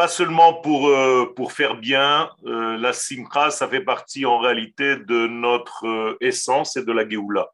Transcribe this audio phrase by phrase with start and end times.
[0.00, 4.96] pas seulement pour, euh, pour faire bien, euh, la simcha, ça fait partie en réalité
[4.96, 7.50] de notre euh, essence et de la geoula.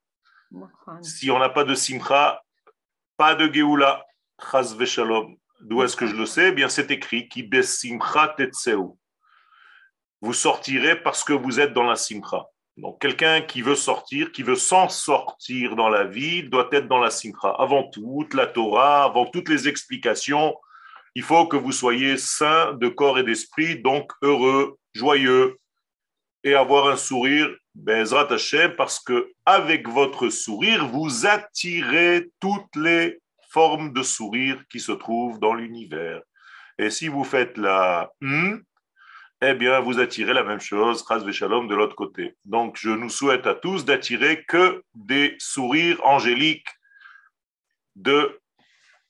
[1.02, 2.40] Si on n'a pas de simcha,
[3.16, 4.06] pas de geoula,
[4.40, 5.34] chas veshalom.
[5.60, 6.50] D'où est-ce que je le sais?
[6.50, 8.78] Eh bien, c'est écrit qui simcha tetseu.
[10.20, 12.44] Vous sortirez parce que vous êtes dans la simcha.
[12.76, 17.00] Donc, quelqu'un qui veut sortir, qui veut s'en sortir dans la vie, doit être dans
[17.00, 17.50] la simcha.
[17.58, 20.54] Avant toute la Torah, avant toutes les explications,
[21.16, 25.56] il faut que vous soyez sain de corps et d'esprit, donc heureux, joyeux,
[26.44, 28.28] et avoir un sourire, Bezrat
[28.76, 35.40] parce que avec votre sourire, vous attirez toutes les formes de sourire qui se trouvent
[35.40, 36.20] dans l'univers.
[36.76, 38.56] Et si vous faites la hmm,
[39.40, 42.36] eh bien, vous attirez la même chose, Shalom, de l'autre côté.
[42.44, 46.68] Donc, je nous souhaite à tous d'attirer que des sourires angéliques
[47.94, 48.38] de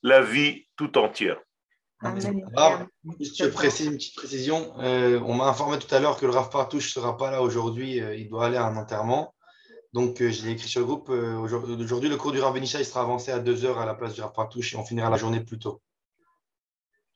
[0.05, 1.39] la vie tout entière.
[2.03, 2.15] Ah,
[3.21, 4.75] je précise une petite précision.
[4.81, 7.41] Euh, on m'a informé tout à l'heure que le Rav Partouche ne sera pas là
[7.41, 8.01] aujourd'hui.
[8.01, 9.35] Euh, il doit aller à un enterrement.
[9.95, 11.09] Donc, euh, je l'ai écrit sur le groupe.
[11.09, 14.21] Euh, aujourd'hui, le cours du Rabbenisha sera avancé à 2 heures à la place du
[14.21, 15.81] Rav Partouche et on finira la journée plus tôt.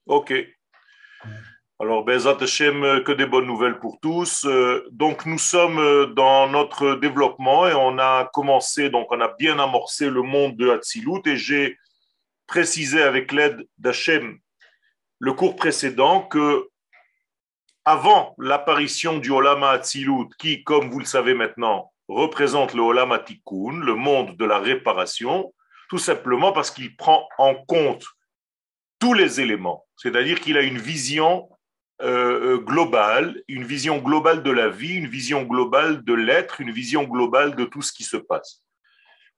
[0.07, 0.33] OK.
[1.79, 4.47] Alors, Bezat Hashem, que des bonnes nouvelles pour tous.
[4.93, 10.09] donc, nous sommes dans notre développement et on a commencé, donc on a bien amorcé
[10.09, 11.79] le monde de Hatzilut et j'ai
[12.47, 14.39] précisé avec l'aide d'Hachem
[15.21, 16.69] le cours précédent que
[17.85, 23.81] avant l'apparition du Olam Hatzilut, qui, comme vous le savez maintenant, représente le Olam Tikkun,
[23.81, 25.53] le monde de la réparation,
[25.89, 28.05] tout simplement parce qu'il prend en compte
[28.99, 31.49] tous les éléments, c'est-à-dire qu'il a une vision
[32.03, 36.71] euh, euh, globale, une vision globale de la vie, une vision globale de l'être, une
[36.71, 38.63] vision globale de tout ce qui se passe.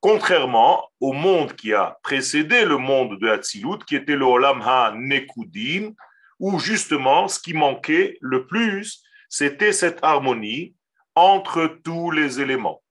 [0.02, 5.92] Contrairement au monde qui a précédé le monde de Hatzilut, qui était le Olam Ha-Nekudim,
[6.40, 10.74] où justement ce qui manquait le plus, c'était cette harmonie
[11.14, 12.82] entre tous les éléments.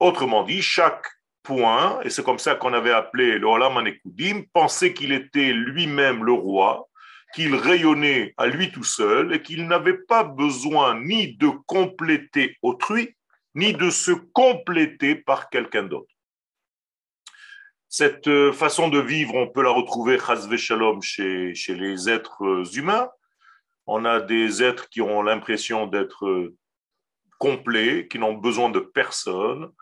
[0.00, 1.06] Autrement dit, chaque
[1.42, 6.24] point, et c'est comme ça qu'on avait appelé le Olam Ha-Nekudim, pensait qu'il était lui-même
[6.24, 6.90] le roi,
[7.34, 13.16] qu'il rayonnait à lui tout seul et qu'il n'avait pas besoin ni de compléter autrui,
[13.54, 16.12] ni de se compléter par quelqu'un d'autre.
[17.92, 20.16] Cette euh, façon de vivre, on peut la retrouver,
[20.56, 23.10] shalom, chez, chez les êtres euh, humains.
[23.84, 26.56] On a des êtres qui ont l'impression d'être euh,
[27.40, 29.72] complets, qui n'ont besoin de personne.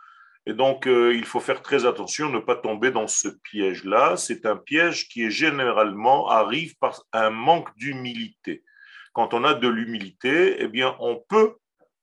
[0.46, 4.16] Et donc, il faut faire très attention, ne pas tomber dans ce piège-là.
[4.16, 8.64] C'est un piège qui est généralement arrive par un manque d'humilité.
[9.12, 11.56] Quand on a de l'humilité, eh bien, on peut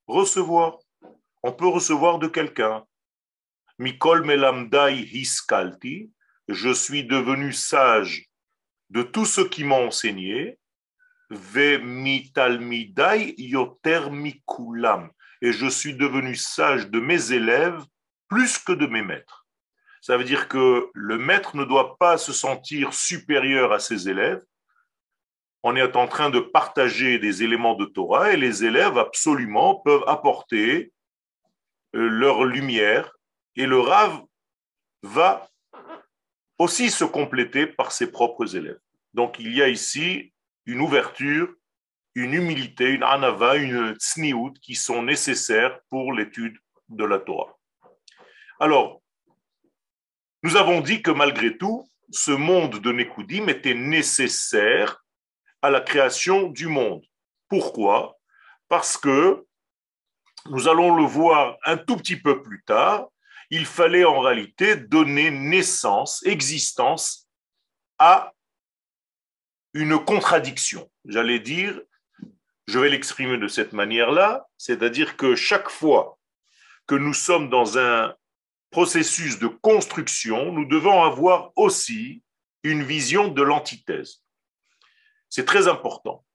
[0.06, 0.78] recevoir.
[1.42, 2.86] On peut recevoir de quelqu'un.
[3.78, 6.12] Mikol melamdai hiskalti.
[6.47, 8.30] Je suis devenu sage
[8.90, 10.58] de tout ce qui m'a enseigné.
[11.30, 15.09] Ve mitalmidai yoter mikulam.
[15.41, 17.84] Et je suis devenu sage de mes élèves
[18.30, 19.46] plus que de mes maîtres.
[20.02, 24.44] Ça veut dire que le maître ne doit pas se sentir supérieur à ses élèves.
[25.63, 30.03] On est en train de partager des éléments de Torah et les élèves absolument peuvent
[30.06, 30.94] apporter
[31.96, 33.15] euh, leur lumière
[33.56, 34.24] et le Rav
[35.04, 35.50] va
[36.58, 38.80] aussi se compléter par ses propres élèves.
[39.14, 40.34] Donc il y a ici
[40.66, 41.54] une ouverture,
[42.16, 46.58] une humilité, une anava, une tsniout qui sont nécessaires pour l'étude
[46.90, 47.58] de la Torah.
[48.60, 49.02] Alors,
[50.44, 55.04] nous avons dit que malgré tout, ce monde de Nekudim était nécessaire
[55.62, 57.04] à la création du monde.
[57.50, 58.18] Pourquoi?
[58.70, 59.46] Parce que,
[60.48, 63.08] nous allons le voir un tout petit peu plus tard,
[63.56, 67.30] il fallait en réalité donner naissance, existence
[67.98, 68.34] à
[69.74, 70.92] une contradiction.
[71.06, 71.80] J'allais dire,
[72.68, 76.19] je vais l'exprimer de cette manière-là, c'est-à-dire que chaque fois
[76.86, 78.13] que nous sommes dans un
[78.72, 82.22] processus de construction, nous devons avoir aussi
[82.63, 84.22] une vision de l'antithèse.
[85.30, 86.25] C'est très important.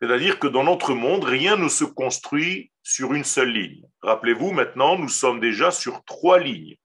[0.00, 3.82] C'est-à-dire que dans notre monde, rien ne se construit sur une seule ligne.
[4.00, 6.76] Rappelez-vous, maintenant, nous sommes déjà sur trois lignes.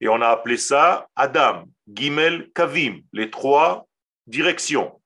[0.00, 3.88] Et on a appelé ça Adam, Gimel, Kavim, les trois
[4.28, 5.02] directions.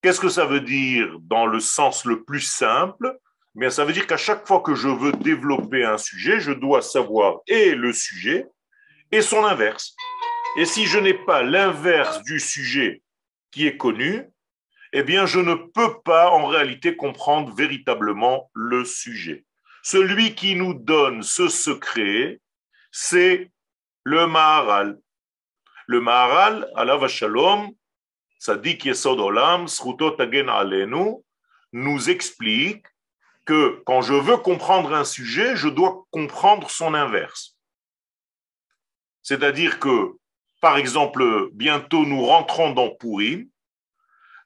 [0.00, 3.18] Qu'est-ce que ça veut dire dans le sens le plus simple?
[3.54, 6.52] Eh Bien, ça veut dire qu'à chaque fois que je veux développer un sujet, je
[6.52, 8.46] dois savoir et le sujet
[9.12, 9.94] et son inverse.
[10.56, 13.02] Et si je n'ai pas l'inverse du sujet
[13.50, 14.24] qui est connu,
[14.96, 19.44] eh bien, je ne peux pas en réalité comprendre véritablement le sujet.
[19.82, 22.40] Celui qui nous donne ce secret,
[22.92, 23.50] c'est
[24.04, 25.00] le Maharal.
[25.88, 27.72] Le Maharal, Allah Shalom,
[28.38, 29.66] Sadik Yesod Olam,
[30.16, 31.16] Tagen Alenu,
[31.72, 32.86] nous explique
[33.44, 37.58] que quand je veux comprendre un sujet, je dois comprendre son inverse.
[39.22, 40.12] C'est-à-dire que,
[40.60, 43.48] par exemple, bientôt nous rentrons dans Purim.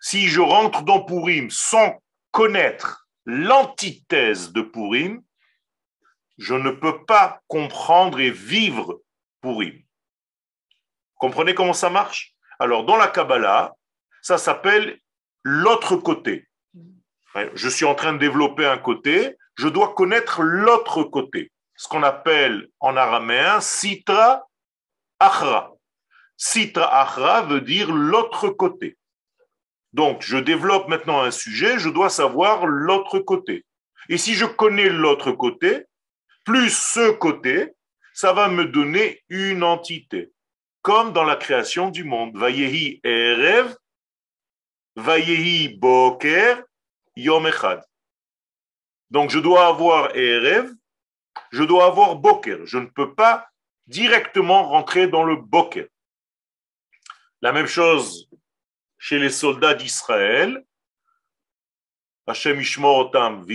[0.01, 2.01] Si je rentre dans Purim sans
[2.31, 5.23] connaître l'antithèse de Purim,
[6.39, 9.01] je ne peux pas comprendre et vivre
[9.41, 9.83] Purim.
[11.17, 12.35] Comprenez comment ça marche?
[12.61, 13.75] Alors, dans la Kabbalah,
[14.23, 15.01] ça s'appelle
[15.43, 16.49] l'autre côté.
[17.55, 21.53] Je suis en train de développer un côté, je dois connaître l'autre côté.
[21.77, 24.49] Ce qu'on appelle en araméen Sitra
[25.21, 25.73] Achra.
[26.37, 28.98] Sitra Achra veut dire l'autre côté.
[29.99, 33.65] Donc, je développe maintenant un sujet, je dois savoir l'autre côté.
[34.09, 35.87] Et si je connais l'autre côté,
[36.45, 37.73] plus ce côté,
[38.15, 40.31] ça va me donner une entité,
[40.83, 42.39] comme dans la création du monde.
[42.39, 43.75] Vayehi Erev,
[44.95, 46.63] Vayehi Boker,
[47.17, 47.83] Yom Echad.
[49.11, 50.71] Donc je dois avoir Erev,
[51.51, 52.67] je dois avoir Boker.
[52.67, 53.49] Je ne peux pas
[53.89, 55.89] directement rentrer dans le Boker.
[57.43, 58.29] La même chose
[58.99, 60.65] chez les soldats d'Israël.
[62.27, 63.47] Hashem Otam,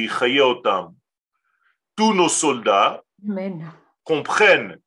[0.41, 0.95] Otam,
[1.95, 3.03] tous nos soldats
[4.03, 4.79] comprennent,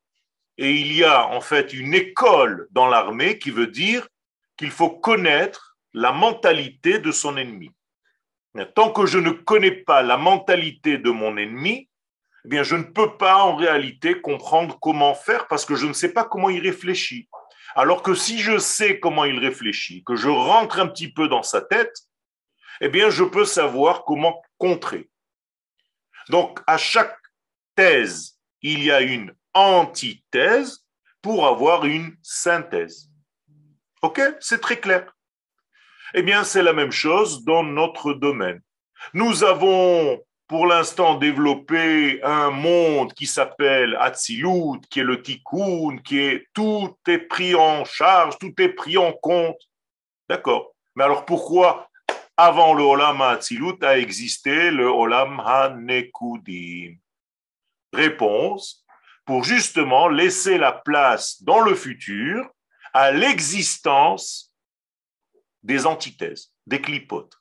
[0.59, 4.09] et il y a en fait une école dans l'armée qui veut dire
[4.57, 7.71] qu'il faut connaître la mentalité de son ennemi.
[8.75, 11.89] Tant que je ne connais pas la mentalité de mon ennemi,
[12.45, 15.93] eh bien, je ne peux pas en réalité comprendre comment faire parce que je ne
[15.93, 17.29] sais pas comment il réfléchit.
[17.77, 21.43] Alors que si je sais comment il réfléchit, que je rentre un petit peu dans
[21.43, 21.95] sa tête,
[22.81, 25.11] eh bien, je peux savoir comment contrer.
[26.31, 27.19] Donc, à chaque
[27.75, 30.87] thèse, il y a une antithèse
[31.21, 33.11] pour avoir une synthèse.
[34.01, 35.15] OK C'est très clair.
[36.15, 38.63] Eh bien, c'est la même chose dans notre domaine.
[39.13, 46.21] Nous avons pour l'instant développé un monde qui s'appelle Atzilut, qui est le Tikkun, qui
[46.21, 49.61] est tout est pris en charge, tout est pris en compte.
[50.29, 50.73] D'accord.
[50.95, 51.89] Mais alors pourquoi
[52.37, 56.97] avant le Olam HaAtzilut a existé le Olam HaNekudim.
[57.93, 58.85] Réponse,
[59.25, 62.49] pour justement laisser la place dans le futur
[62.93, 64.53] à l'existence
[65.63, 67.37] des antithèses, des clipotes.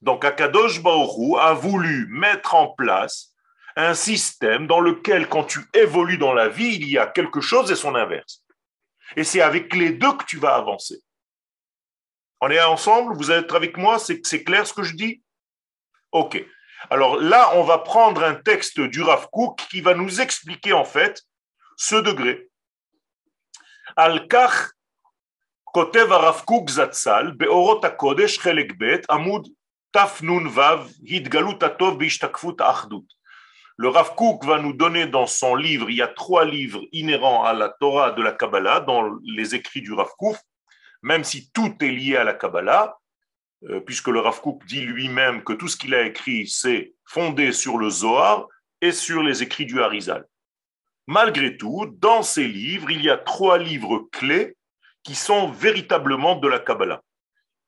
[0.00, 3.34] Donc Akadosh Baoru a voulu mettre en place
[3.76, 7.70] un système dans lequel, quand tu évolues dans la vie, il y a quelque chose
[7.70, 8.44] et son inverse.
[9.16, 11.00] Et c'est avec les deux que tu vas avancer.
[12.40, 13.16] On est ensemble?
[13.16, 13.98] Vous êtes avec moi?
[13.98, 15.22] C'est clair ce que je dis?
[16.12, 16.44] Ok.
[16.90, 20.84] Alors là, on va prendre un texte du Rav Kook qui va nous expliquer en
[20.84, 21.22] fait
[21.76, 22.48] ce degré.
[23.96, 24.70] Al-Kach
[25.72, 29.02] kotev Rav Kook zatzal be'orot HaKodesh chelek bet
[33.80, 37.44] Le Rav Kook va nous donner dans son livre, il y a trois livres inhérents
[37.44, 40.36] à la Torah de la Kabbalah, dans les écrits du Rav Kook,
[41.02, 42.98] même si tout est lié à la Kabbalah,
[43.64, 47.52] euh, puisque le Rav Kook dit lui-même que tout ce qu'il a écrit, c'est fondé
[47.52, 48.46] sur le Zohar
[48.80, 50.26] et sur les écrits du Harizal.
[51.06, 54.56] Malgré tout, dans ces livres, il y a trois livres clés
[55.02, 57.02] qui sont véritablement de la Kabbalah.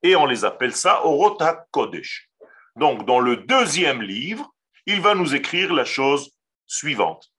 [0.02, 2.28] Et on les appelle ça Orota Kodesh.
[2.76, 4.52] Donc, dans le deuxième livre,
[4.86, 6.30] il va nous écrire la chose
[6.66, 7.30] suivante.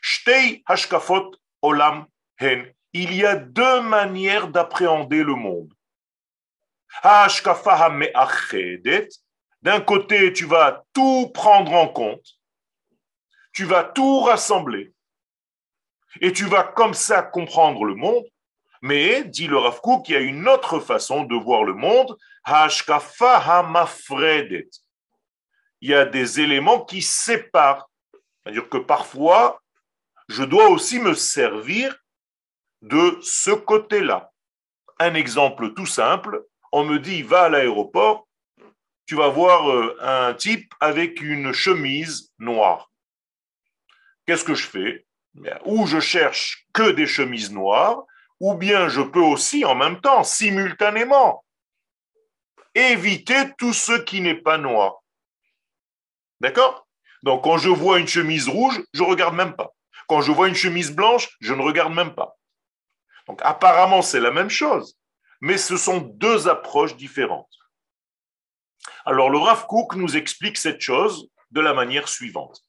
[0.00, 1.32] Shtei Hashkafot
[1.62, 2.06] Olam
[2.38, 5.72] Hen il y a deux manières d'appréhender le monde.
[9.62, 12.38] D'un côté, tu vas tout prendre en compte,
[13.52, 14.92] tu vas tout rassembler,
[16.20, 18.24] et tu vas comme ça comprendre le monde.
[18.82, 22.16] Mais, dit le Rav qu'il y a une autre façon de voir le monde,
[25.80, 27.88] il y a des éléments qui séparent.
[28.42, 29.62] C'est-à-dire que parfois,
[30.28, 31.96] je dois aussi me servir
[32.82, 34.32] de ce côté-là.
[34.98, 38.26] Un exemple tout simple, on me dit va à l'aéroport,
[39.06, 42.90] tu vas voir euh, un type avec une chemise noire.
[44.26, 45.06] Qu'est-ce que je fais?
[45.64, 48.04] Ou je cherche que des chemises noires,
[48.42, 51.44] ou bien je peux aussi en même temps, simultanément,
[52.74, 54.96] éviter tout ce qui n'est pas noir.
[56.40, 56.88] D'accord?
[57.22, 59.70] Donc quand je vois une chemise rouge, je ne regarde même pas.
[60.08, 62.36] Quand je vois une chemise blanche, je ne regarde même pas.
[63.28, 64.98] Donc apparemment, c'est la même chose,
[65.40, 67.54] mais ce sont deux approches différentes.
[69.04, 72.60] Alors le Rav Kook nous explique cette chose de la manière suivante.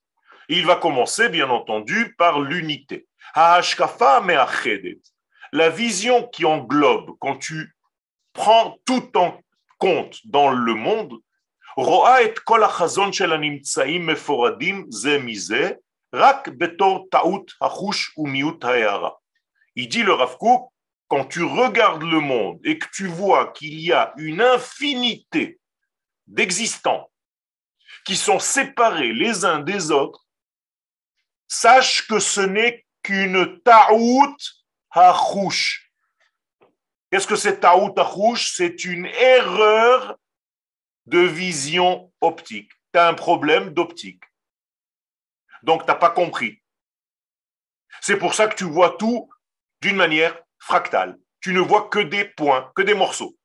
[0.50, 3.08] Il va commencer, bien entendu, par l'unité.
[5.54, 7.76] La vision qui englobe, quand tu
[8.34, 9.40] prends tout en
[9.78, 11.20] compte dans le monde,
[11.78, 11.84] il
[19.88, 20.72] dit le Rav Kook,
[21.08, 25.60] quand tu regardes le monde et que tu vois qu'il y a une infinité
[26.26, 27.12] d'existants
[28.06, 30.26] qui sont séparés les uns des autres,
[31.48, 34.36] sache que ce n'est qu'une ta'out
[37.10, 40.18] Qu'est-ce que c'est ta'out hachouch C'est une erreur
[41.06, 42.72] de vision optique.
[42.94, 44.24] Tu as un problème d'optique.
[45.64, 46.62] Donc, tu n'as pas compris.
[48.02, 49.30] C'est pour ça que tu vois tout
[49.82, 51.18] d'une manière fractale.
[51.42, 53.38] Tu ne vois que des points, que des morceaux.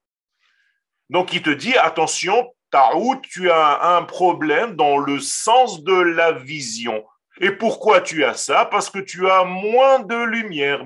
[1.11, 6.33] Donc, il te dit, attention, Taout, tu as un problème dans le sens de la
[6.33, 7.07] vision.
[7.41, 8.65] Et pourquoi tu as ça?
[8.65, 10.85] Parce que tu as moins de lumière,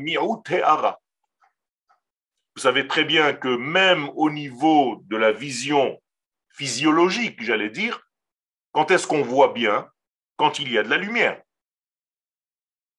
[0.64, 1.00] ara.
[2.54, 5.98] Vous savez très bien que même au niveau de la vision
[6.50, 8.06] physiologique, j'allais dire,
[8.72, 9.88] quand est-ce qu'on voit bien?
[10.36, 11.40] Quand il y a de la lumière.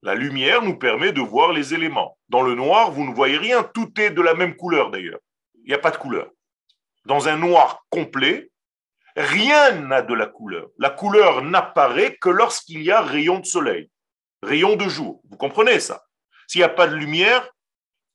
[0.01, 2.17] La lumière nous permet de voir les éléments.
[2.29, 5.19] Dans le noir, vous ne voyez rien, tout est de la même couleur d'ailleurs.
[5.55, 6.29] Il n'y a pas de couleur.
[7.05, 8.50] Dans un noir complet,
[9.15, 10.70] Rien n'a de la couleur.
[10.77, 13.89] La couleur n'apparaît que lorsqu'il y a rayon de soleil,
[14.41, 15.22] rayon de jour.
[15.29, 16.03] Vous comprenez ça?
[16.48, 17.50] S'il n'y a pas de lumière,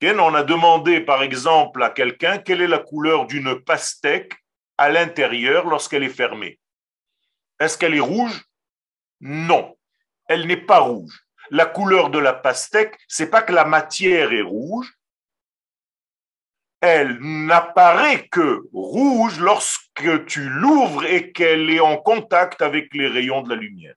[0.03, 4.35] on a demandé par exemple à quelqu'un quelle est la couleur d'une pastèque
[4.77, 6.61] à l'intérieur lorsqu'elle est fermée.
[7.59, 8.45] Est-ce qu'elle est rouge?
[9.21, 9.77] Non,
[10.29, 11.25] elle n'est pas rouge.
[11.51, 14.93] La couleur de la pastèque, c'est pas que la matière est rouge,
[16.81, 23.43] elle n'apparaît que rouge lorsque tu l'ouvres et qu'elle est en contact avec les rayons
[23.43, 23.95] de la lumière.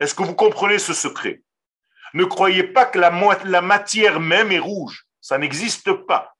[0.00, 1.42] Est-ce que vous comprenez ce secret?
[2.14, 3.10] Ne croyez pas que la,
[3.44, 5.04] la matière même est rouge.
[5.20, 6.34] Ça n'existe pas.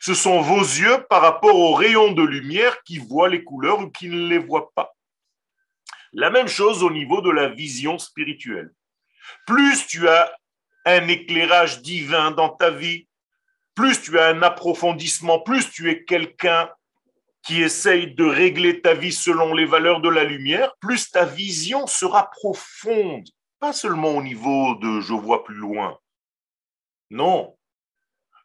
[0.00, 3.90] Ce sont vos yeux par rapport aux rayons de lumière qui voient les couleurs ou
[3.90, 4.94] qui ne les voient pas.
[6.12, 8.70] La même chose au niveau de la vision spirituelle.
[9.46, 10.32] Plus tu as
[10.84, 13.08] un éclairage divin dans ta vie,
[13.74, 16.70] plus tu as un approfondissement, plus tu es quelqu'un
[17.42, 21.86] qui essaye de régler ta vie selon les valeurs de la lumière, plus ta vision
[21.86, 23.28] sera profonde,
[23.60, 25.98] pas seulement au niveau de je vois plus loin.
[27.10, 27.56] Non,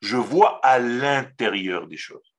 [0.02, 2.36] je vois à l'intérieur des choses.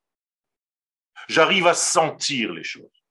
[1.27, 3.03] J'arrive à sentir les choses.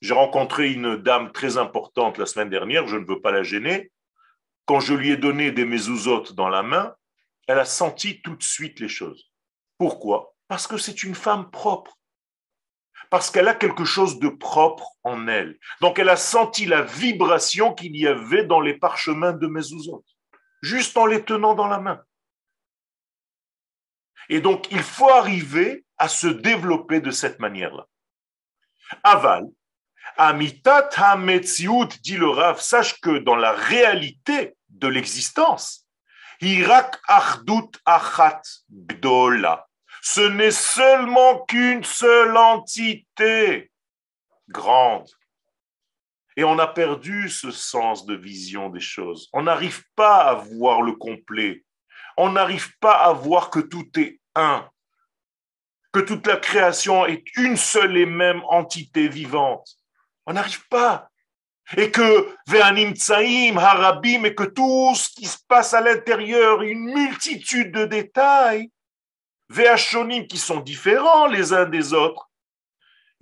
[0.00, 3.90] J'ai rencontré une dame très importante la semaine dernière, je ne veux pas la gêner.
[4.66, 6.94] Quand je lui ai donné des mezuzot dans la main,
[7.46, 9.30] elle a senti tout de suite les choses.
[9.78, 10.34] Pourquoi?
[10.48, 11.96] Parce que c'est une femme propre.
[13.08, 15.58] Parce qu'elle a quelque chose de propre en elle.
[15.80, 20.04] Donc elle a senti la vibration qu'il y avait dans les parchemins de Mezuzot,
[20.62, 22.02] juste en les tenant dans la main.
[24.28, 27.86] Et donc il faut arriver à se développer de cette manière-là.
[29.02, 29.44] Aval,
[30.16, 35.86] Amitat Hametziut, dit le Rav, sache que dans la réalité de l'existence,
[36.40, 39.66] Hirak Achdut Achat Gdola.
[40.02, 43.70] Ce n'est seulement qu'une seule entité
[44.48, 45.08] grande.
[46.36, 49.28] Et on a perdu ce sens de vision des choses.
[49.32, 51.64] On n'arrive pas à voir le complet.
[52.16, 54.66] On n'arrive pas à voir que tout est un.
[55.92, 59.68] Que toute la création est une seule et même entité vivante.
[60.24, 61.09] On n'arrive pas
[61.76, 66.92] et que Ve'anim Tsaim, Harabim, et que tout ce qui se passe à l'intérieur, une
[66.92, 68.70] multitude de détails,
[69.48, 72.30] Ve'ashonim qui sont différents les uns des autres,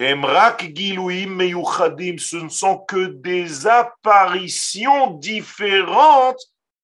[0.00, 6.40] Emrak Giluim Meyuchadim, ce ne sont que des apparitions différentes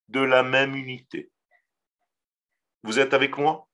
[0.08, 1.30] de la même unité.
[2.82, 3.68] Vous êtes avec moi?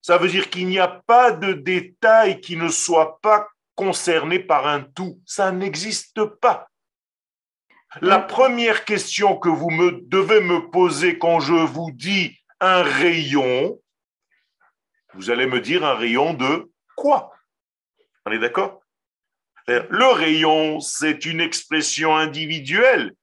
[0.00, 4.66] Ça veut dire qu'il n'y a pas de détails qui ne soient pas concerné par
[4.66, 5.20] un tout.
[5.26, 6.68] Ça n'existe pas.
[8.00, 13.78] La première question que vous me devez me poser quand je vous dis un rayon,
[15.14, 17.32] vous allez me dire un rayon de quoi?
[18.24, 18.80] On est d'accord?
[19.66, 23.14] Le rayon, c'est une expression individuelle,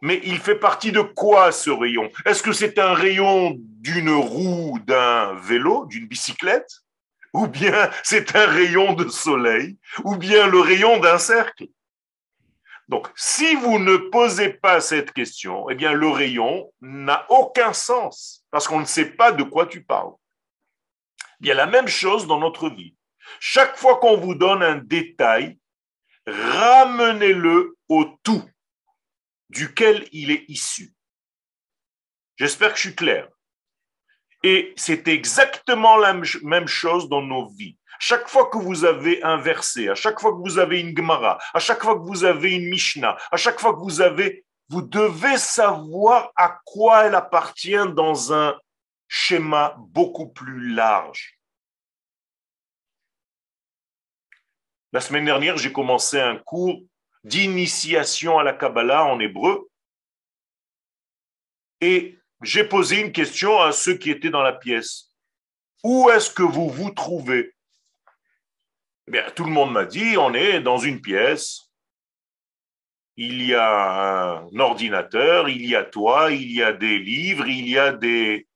[0.00, 2.10] mais il fait partie de quoi ce rayon?
[2.24, 6.83] Est-ce que c'est un rayon d'une roue d'un vélo, d'une bicyclette?
[7.34, 11.66] Ou bien c'est un rayon de soleil, ou bien le rayon d'un cercle.
[12.88, 18.44] Donc, si vous ne posez pas cette question, eh bien, le rayon n'a aucun sens
[18.50, 20.12] parce qu'on ne sait pas de quoi tu parles.
[21.40, 22.94] Il y a la même chose dans notre vie.
[23.40, 25.58] Chaque fois qu'on vous donne un détail,
[26.26, 28.44] ramenez-le au tout
[29.48, 30.92] duquel il est issu.
[32.36, 33.28] J'espère que je suis clair.
[34.44, 37.78] Et c'est exactement la même chose dans nos vies.
[37.98, 41.38] Chaque fois que vous avez un verset, à chaque fois que vous avez une Gemara,
[41.54, 44.82] à chaque fois que vous avez une Mishnah, à chaque fois que vous avez, vous
[44.82, 48.54] devez savoir à quoi elle appartient dans un
[49.08, 51.38] schéma beaucoup plus large.
[54.92, 56.82] La semaine dernière, j'ai commencé un cours
[57.24, 59.70] d'initiation à la Kabbalah en hébreu
[61.80, 65.10] et j'ai posé une question à ceux qui étaient dans la pièce.
[65.82, 67.54] Où est-ce que vous vous trouvez?
[69.06, 71.70] Eh bien, Tout le monde m'a dit, on est dans une pièce,
[73.16, 77.68] il y a un ordinateur, il y a toi, il y a des livres, il
[77.68, 78.46] y a des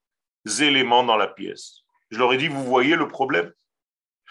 [0.59, 1.81] éléments dans la pièce.
[2.09, 3.51] Je leur ai dit, vous voyez le problème?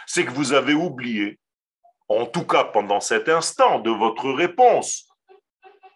[0.06, 1.38] C'est que vous avez oublié,
[2.08, 5.08] en tout cas pendant cet instant de votre réponse,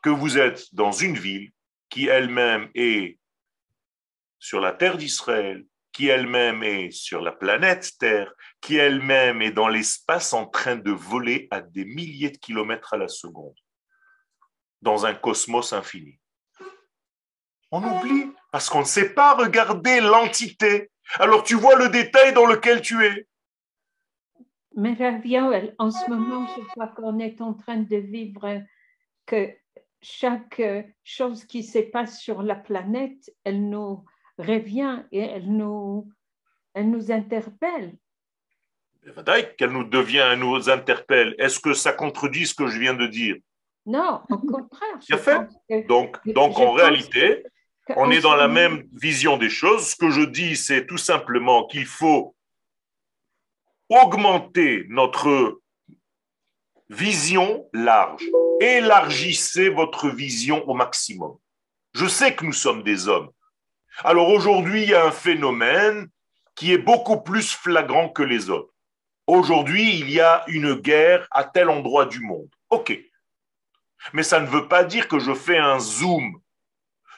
[0.02, 1.52] que vous êtes dans une ville
[1.88, 3.18] qui elle-même est
[4.42, 9.68] sur la terre d'Israël, qui elle-même est sur la planète Terre, qui elle-même est dans
[9.68, 13.54] l'espace en train de voler à des milliers de kilomètres à la seconde,
[14.80, 16.18] dans un cosmos infini.
[17.70, 20.90] On oublie, parce qu'on ne sait pas regarder l'entité.
[21.20, 23.28] Alors tu vois le détail dans lequel tu es.
[24.75, 24.96] Mais
[25.78, 28.61] en ce moment, je crois qu'on est en train de vivre
[29.25, 29.54] que
[30.00, 30.61] chaque
[31.04, 34.04] chose qui se passe sur la planète, elle nous
[34.42, 36.11] revient et elle nous,
[36.75, 37.94] elle nous interpelle.
[39.58, 41.34] Qu'elle nous devient, elle nous interpelle.
[41.38, 43.37] Est-ce que ça contredit ce que je viens de dire?
[43.84, 44.99] Non, au contraire.
[45.68, 45.87] fait.
[45.87, 47.44] donc, donc en réalité,
[47.97, 49.88] on est dans la même vision des choses.
[49.88, 52.36] Ce que je dis, c'est tout simplement qu'il faut
[53.88, 55.60] augmenter notre
[56.88, 58.25] vision large.
[58.60, 61.36] Élargissez votre vision au maximum.
[61.95, 63.30] Je sais que nous sommes des hommes.
[63.99, 66.09] Alors aujourd'hui, il y a un phénomène
[66.55, 68.73] qui est beaucoup plus flagrant que les autres.
[69.26, 72.50] Aujourd'hui, il y a une guerre à tel endroit du monde.
[72.71, 72.99] OK.
[74.13, 76.41] Mais ça ne veut pas dire que je fais un zoom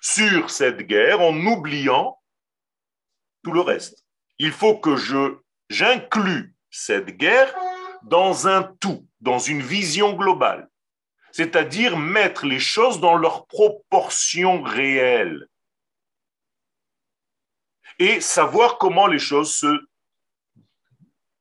[0.00, 2.18] sur cette guerre en oubliant
[3.42, 4.04] tout le reste.
[4.38, 5.38] Il faut que je
[6.70, 7.54] cette guerre
[8.02, 10.68] dans un tout, dans une vision globale.
[11.32, 15.48] C'est-à-dire mettre les choses dans leurs proportions réelles
[17.98, 19.78] et savoir comment les choses se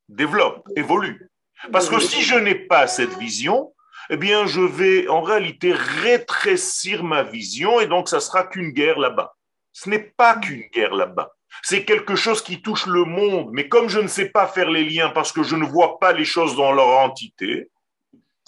[0.10, 1.30] développent, évoluent.
[1.72, 3.74] Parce que si je n'ai pas cette vision,
[4.10, 9.00] eh bien, je vais en réalité rétrécir ma vision et donc ça sera qu'une guerre
[9.00, 9.34] là-bas.
[9.72, 11.32] Ce n'est pas qu'une guerre là-bas.
[11.62, 13.50] C'est quelque chose qui touche le monde.
[13.54, 16.12] Mais comme je ne sais pas faire les liens parce que je ne vois pas
[16.12, 17.70] les choses dans leur entité,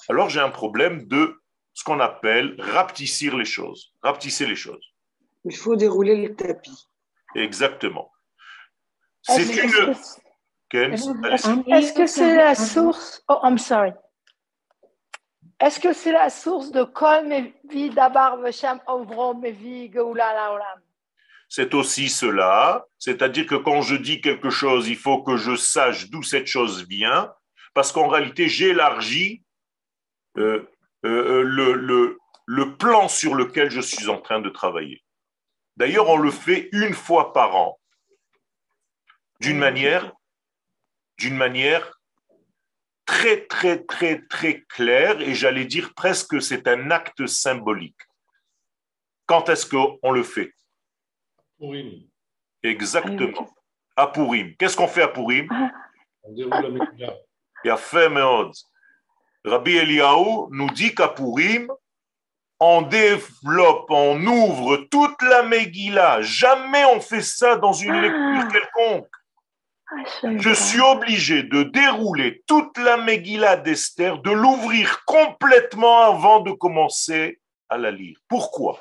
[0.10, 1.40] alors j'ai un problème de
[1.74, 4.94] ce qu'on appelle rapetissir les choses, rapetisser les choses.
[5.46, 6.88] Il faut dérouler le tapis.
[7.36, 8.12] Exactement.
[9.22, 9.96] C'est une.
[10.74, 13.92] Est-ce que c'est la source Oh, I'm sorry.
[15.60, 20.82] Est-ce que c'est la source de Kol Mevi Dabar Veshem Ovro Mevi Olam?
[21.48, 26.10] C'est aussi cela, c'est-à-dire que quand je dis quelque chose, il faut que je sache
[26.10, 27.34] d'où cette chose vient,
[27.74, 29.44] parce qu'en réalité, j'élargis
[30.38, 30.68] euh,
[31.06, 32.18] euh, le, le,
[32.48, 35.05] le plan sur lequel je suis en train de travailler.
[35.78, 37.80] D'ailleurs, on le fait une fois par an,
[39.42, 40.14] d'une manière,
[41.18, 42.00] d'une manière
[43.06, 48.00] très, très, très, très claire, et j'allais dire presque c'est un acte symbolique.
[49.26, 50.54] Quand est-ce qu'on le fait?
[51.58, 52.08] Pourim.
[52.64, 53.54] Exactement.
[53.96, 54.56] À Pourim.
[54.58, 55.48] Qu'est-ce qu'on fait à Pourim?
[56.24, 56.52] On déroule
[57.00, 57.14] la
[57.64, 58.08] Il a fait
[59.46, 61.72] Rabbi Eliaou nous dit qu'à Pourim,
[62.60, 66.22] on développe, on ouvre toute la Megillah.
[66.22, 69.10] Jamais on fait ça dans une lecture quelconque.
[70.24, 77.40] Je suis obligé de dérouler toute la Megillah d'Esther, de l'ouvrir complètement avant de commencer
[77.70, 78.18] à la lire.
[78.28, 78.80] Pourquoi?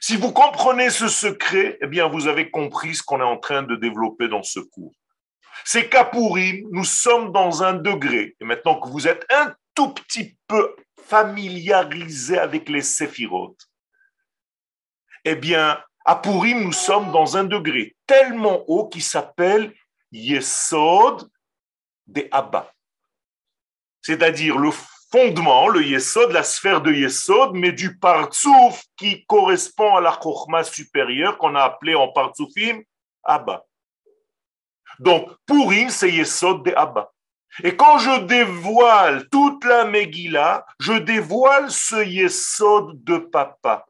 [0.00, 3.62] Si vous comprenez ce secret, eh bien, vous avez compris ce qu'on est en train
[3.62, 4.94] de développer dans ce cours.
[5.64, 10.36] C'est qu'à nous sommes dans un degré, et maintenant que vous êtes un tout petit
[10.46, 13.68] peu familiarisé avec les séphirotes,
[15.24, 19.72] eh bien, à Purim, nous sommes dans un degré tellement haut qui s'appelle
[20.12, 21.28] Yesod
[22.06, 22.70] de Abba.
[24.02, 24.70] C'est-à-dire le
[25.10, 30.62] fondement, le Yesod, la sphère de Yesod, mais du Partsouf qui correspond à la Chokhma
[30.62, 32.82] supérieure qu'on a appelé en Partsoufim
[33.22, 33.64] Abba.
[34.98, 37.13] Donc, Purim, c'est Yesod de Abba.
[37.62, 43.86] Et quand je dévoile toute la Megillah, je dévoile ce Yesod de papa.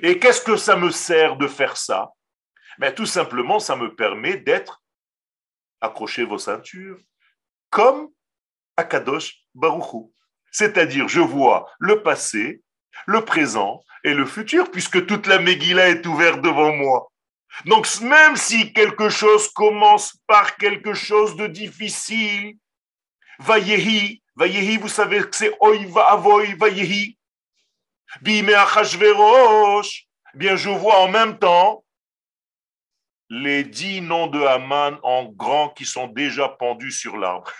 [0.00, 2.12] Et qu'est-ce que ça me sert de faire ça?
[2.78, 4.82] Mais Tout simplement, ça me permet d'être,
[5.80, 6.98] accrochez vos ceintures,
[7.68, 8.08] comme
[8.76, 10.14] Akadosh Baruchou.
[10.50, 12.62] C'est-à-dire, je vois le passé,
[13.06, 17.11] le présent et le futur, puisque toute la Megillah est ouverte devant moi.
[17.64, 22.56] Donc, même si quelque chose commence par quelque chose de difficile,
[23.38, 27.18] Vayehi, Vayehi, vous savez que c'est Oiva Avoy, Vayehi,
[28.24, 28.42] eh
[30.34, 31.84] bien je vois en même temps
[33.30, 37.50] les dix noms de Haman en grand qui sont déjà pendus sur l'arbre.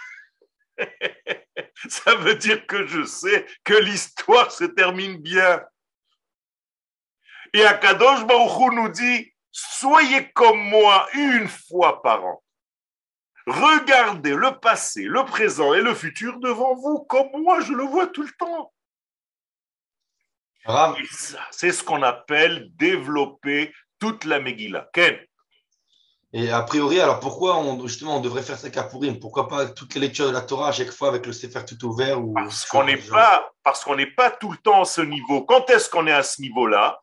[1.88, 5.62] Ça veut dire que je sais que l'histoire se termine bien.
[7.55, 12.42] Et Akadosh Baruch nous dit, soyez comme moi une fois par an.
[13.46, 18.06] Regardez le passé, le présent et le futur devant vous comme moi je le vois
[18.06, 18.72] tout le temps.
[21.50, 24.88] C'est ce qu'on appelle développer toute la Megillah.
[24.92, 25.18] Ken
[26.32, 28.88] Et a priori, alors pourquoi on, justement on devrait faire ça qu'à
[29.20, 31.84] Pourquoi pas toutes les lectures de la Torah à chaque fois avec le Sefer tout
[31.84, 35.00] ouvert ou Parce qu'on n'est pas, parce qu'on n'est pas tout le temps à ce
[35.00, 35.44] niveau.
[35.44, 37.00] Quand est-ce qu'on est à ce niveau-là?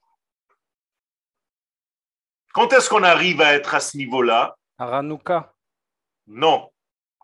[2.53, 4.55] Quand est-ce qu'on arrive à être à ce niveau-là?
[4.77, 4.85] À
[6.27, 6.69] Non.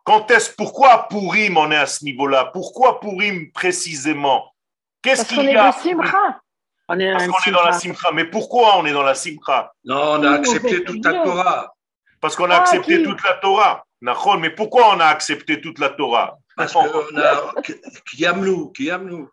[0.03, 2.45] Quand est-ce, pourquoi à Purim on est à ce niveau-là?
[2.53, 4.53] Pourquoi Purim précisément?
[5.01, 5.73] Qu'est-ce qu'il y a
[6.88, 8.11] on est, Parce qu'on est dans la simcha.
[8.11, 9.73] Mais pourquoi on est dans la simcha?
[9.83, 11.73] Non, on a accepté toute la Torah.
[12.21, 13.85] Parce qu'on a ah, accepté toute la Torah.
[14.01, 16.38] Mais pourquoi on a accepté toute la Torah?
[16.55, 17.53] Parce qu'on a
[18.11, 19.25] Kiyamnu, Kiyamnu.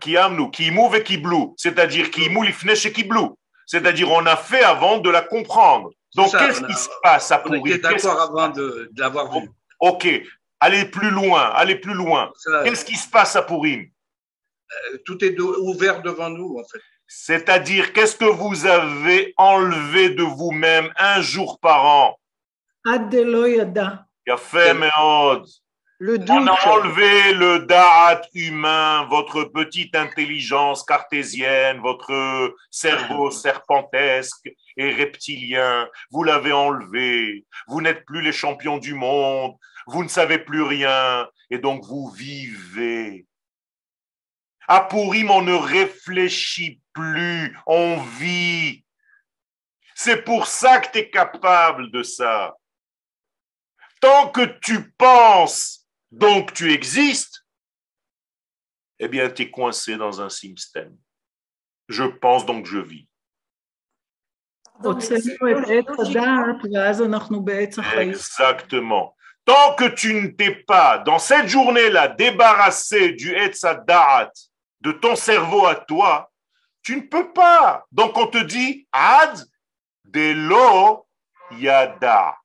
[0.00, 1.54] Kiyamnu, Kiyimou et Kiblou.
[1.56, 3.36] C'est-à-dire Kiyimou, Lifnesh et Kiblou.
[3.66, 5.90] C'est-à-dire on a fait avant de la comprendre.
[6.14, 9.50] Donc qu'est-ce qui se passe à On était d'accord avant de, l'avoir vu.
[9.80, 10.06] Ok,
[10.60, 12.32] allez plus loin, allez plus loin.
[12.64, 13.88] Qu'est-ce qui se passe à Purim?
[14.74, 16.80] euh, tout est ouvert devant nous, en fait.
[17.06, 22.18] C'est-à-dire, qu'est-ce que vous avez enlevé de vous-même un jour par an?
[26.04, 34.92] Le On a enlevé le da'at humain, votre petite intelligence cartésienne, votre cerveau serpentesque et
[34.92, 35.88] reptilien.
[36.10, 37.46] Vous l'avez enlevé.
[37.68, 39.54] Vous n'êtes plus les champions du monde.
[39.86, 41.26] Vous ne savez plus rien.
[41.48, 43.24] Et donc vous vivez
[44.68, 48.84] à Pourim, on ne réfléchit plus, on vit.
[49.94, 52.54] C'est pour ça que tu es capable de ça.
[54.00, 55.83] Tant que tu penses,
[56.14, 57.44] donc tu existes,
[58.98, 60.96] eh bien, tu es coincé dans un système.
[61.88, 63.08] Je pense, donc je vis.
[68.10, 69.16] Exactement.
[69.44, 74.30] Tant que tu ne t'es pas, dans cette journée-là, débarrassé du Etzadat,
[74.80, 76.30] de ton cerveau à toi,
[76.82, 77.84] tu ne peux pas.
[77.90, 79.44] Donc on te dit ad
[80.04, 81.06] de lo
[81.50, 82.36] yada.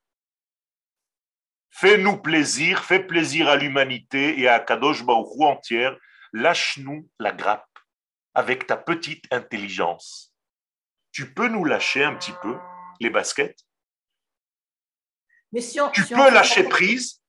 [1.79, 5.95] Fais-nous plaisir, fais plaisir à l'humanité et à Kadosh Baruch entière.
[6.33, 7.69] Lâche-nous la grappe
[8.33, 10.33] avec ta petite intelligence.
[11.13, 12.57] Tu peux nous lâcher un petit peu
[12.99, 13.61] les baskets?
[15.53, 17.21] Mais si Tu peux lâcher prise?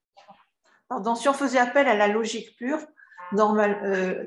[0.88, 2.84] Pardon, si on faisait appel à la logique pure,
[3.30, 4.26] normal, euh,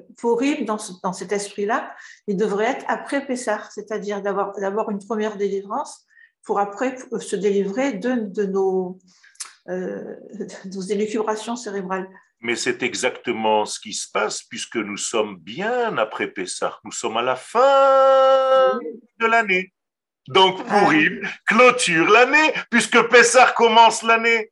[0.66, 1.94] dans, dans cet esprit-là,
[2.28, 6.06] il devrait être après Pessah, c'est-à-dire d'avoir, d'avoir une première délivrance
[6.44, 9.23] pour après se délivrer de, de nos, euh,
[10.74, 12.08] nos élucubrations cérébrales.
[12.42, 16.80] Mais c'est exactement ce qui se passe puisque nous sommes bien après Pessah.
[16.84, 18.80] Nous sommes à la fin
[19.20, 19.74] de l'année.
[20.28, 20.80] Donc ah.
[20.80, 24.52] Purim clôture l'année puisque Pessah commence l'année.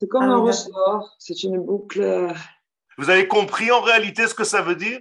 [0.00, 2.32] C'est comme un ah, ressort, c'est une boucle
[2.98, 4.98] vous avez compris en réalité ce que ça veut dire?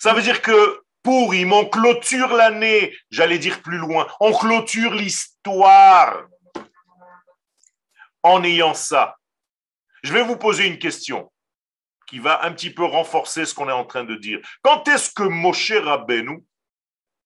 [0.00, 6.26] Ça veut dire que pour on clôture l'année, j'allais dire plus loin, on clôture l'histoire
[8.22, 9.16] en ayant ça.
[10.02, 11.32] Je vais vous poser une question
[12.06, 14.38] qui va un petit peu renforcer ce qu'on est en train de dire.
[14.62, 16.44] Quand est-ce que Moshe Rabbeinu,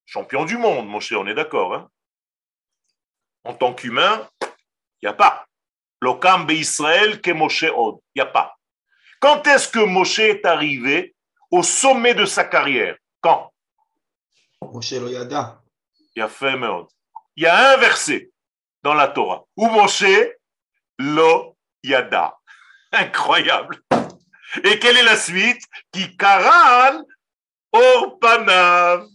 [0.06, 1.90] champion du monde, Moshe, on est d'accord, hein
[3.44, 5.46] en tant qu'humain, il n'y a pas.
[6.00, 8.56] L'Okam Israël que Moshe Od, il n'y a pas.
[9.20, 11.14] Quand est-ce que Moshe est arrivé
[11.50, 12.96] au sommet de sa carrière?
[13.20, 13.52] Quand?
[14.62, 15.60] Moshe Loyada.
[16.16, 16.54] Il y a fait
[17.36, 18.30] Il y a un verset
[18.82, 20.04] dans la Torah où Moshe
[21.00, 22.36] Lo Yada.
[22.92, 23.82] Incroyable.
[24.64, 25.64] Et quelle est la suite?
[25.92, 27.04] Qui karan
[27.72, 29.06] orpanav.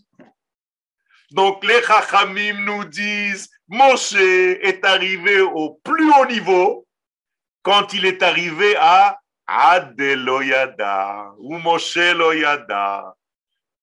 [1.31, 6.87] Donc les Chachamim nous disent, Moshe est arrivé au plus haut niveau
[7.61, 13.15] quand il est arrivé à Adeloyada ou Moshe Loyada.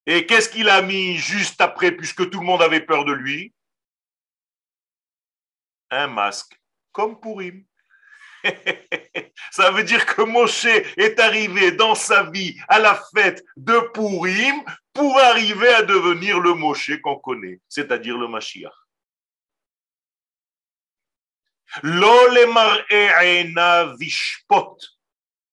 [0.06, 3.54] Et qu'est-ce qu'il a mis juste après, puisque tout le monde avait peur de lui?
[5.90, 6.58] Un masque,
[6.90, 7.64] comme Pourim.
[9.50, 14.64] Ça veut dire que Moshe est arrivé dans sa vie à la fête de Pourim
[14.92, 18.72] pour arriver à devenir le Moshe qu'on connaît, c'est-à-dire le Mashiach.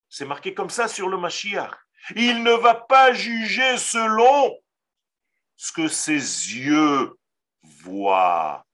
[0.10, 1.72] C'est marqué comme ça sur le Mashiach.
[2.16, 4.58] Il ne va pas juger selon
[5.56, 7.18] ce que ses yeux
[7.64, 8.66] voient.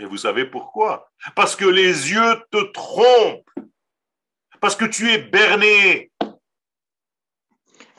[0.00, 1.10] Et vous savez pourquoi?
[1.34, 3.50] Parce que les yeux te trompent.
[4.60, 6.10] Parce que tu es berné.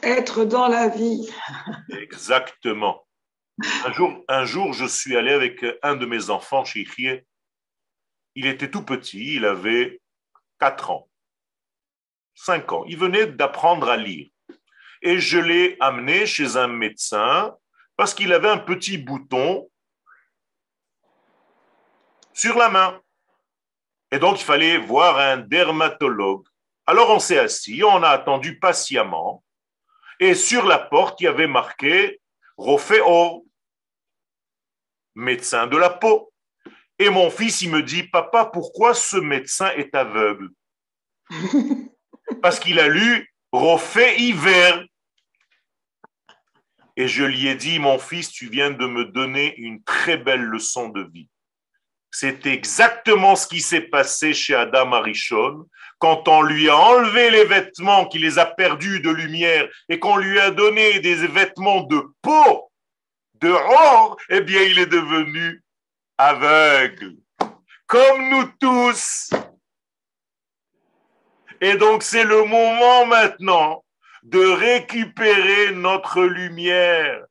[0.01, 1.29] Être dans la vie.
[1.89, 3.05] Exactement.
[3.85, 7.21] Un jour, un jour, je suis allé avec un de mes enfants chez Ichie.
[8.35, 9.99] Il était tout petit, il avait
[10.59, 11.09] 4 ans,
[12.35, 12.85] 5 ans.
[12.87, 14.29] Il venait d'apprendre à lire.
[15.01, 17.55] Et je l'ai amené chez un médecin
[17.97, 19.69] parce qu'il avait un petit bouton
[22.39, 23.01] sur la main.
[24.11, 26.47] Et donc, il fallait voir un dermatologue.
[26.85, 29.43] Alors, on s'est assis, on a attendu patiemment.
[30.21, 32.21] Et sur la porte, il y avait marqué
[32.57, 33.45] Rofeo,
[35.15, 36.31] médecin de la peau.
[36.97, 40.49] Et mon fils, il me dit, papa, pourquoi ce médecin est aveugle?
[42.41, 44.85] Parce qu'il a lu Rofé hiver.
[46.95, 50.43] Et je lui ai dit, mon fils, tu viens de me donner une très belle
[50.43, 51.29] leçon de vie.
[52.11, 55.65] C'est exactement ce qui s'est passé chez Adam Arishon
[55.99, 60.17] quand on lui a enlevé les vêtements, qu'il les a perdus de lumière et qu'on
[60.17, 62.71] lui a donné des vêtements de peau,
[63.41, 65.61] de or, eh bien, il est devenu
[66.17, 67.15] aveugle,
[67.85, 69.31] comme nous tous.
[71.61, 73.83] Et donc, c'est le moment maintenant
[74.23, 77.25] de récupérer notre lumière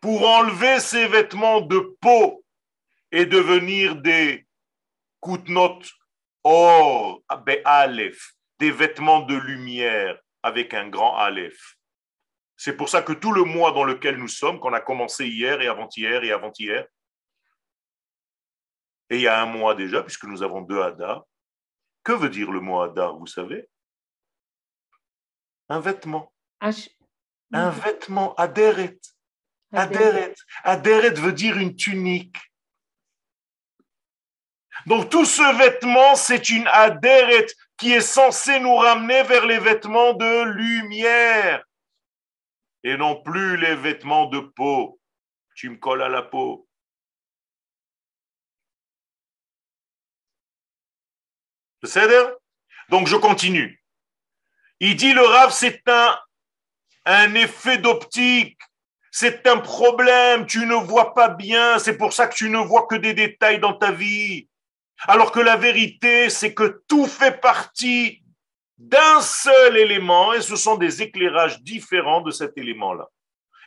[0.00, 2.44] pour enlever ces vêtements de peau
[3.10, 4.46] et devenir des
[5.20, 5.80] koutnot
[6.44, 7.22] or,
[7.64, 11.76] aleph, des vêtements de lumière avec un grand aleph.
[12.56, 15.60] C'est pour ça que tout le mois dans lequel nous sommes, qu'on a commencé hier
[15.60, 16.86] et avant-hier et avant-hier,
[19.10, 21.24] et il y a un mois déjà, puisque nous avons deux Hadar,
[22.02, 23.68] que veut dire le mot Hadar, vous savez?
[25.68, 26.32] Un vêtement.
[27.52, 28.98] Un vêtement, adéret.
[29.72, 30.34] Adéret.
[30.64, 32.36] Adéret veut dire une tunique.
[34.86, 40.12] Donc tout ce vêtement, c'est une adéret qui est censée nous ramener vers les vêtements
[40.12, 41.64] de lumière
[42.84, 45.00] et non plus les vêtements de peau.
[45.54, 46.68] Tu me colles à la peau.
[52.88, 53.82] Donc je continue.
[54.80, 55.82] Il dit le rave, c'est
[57.04, 58.58] un effet d'optique
[59.18, 62.86] c'est un problème, tu ne vois pas bien, c'est pour ça que tu ne vois
[62.86, 64.46] que des détails dans ta vie.
[65.08, 68.22] Alors que la vérité, c'est que tout fait partie
[68.76, 73.08] d'un seul élément et ce sont des éclairages différents de cet élément-là.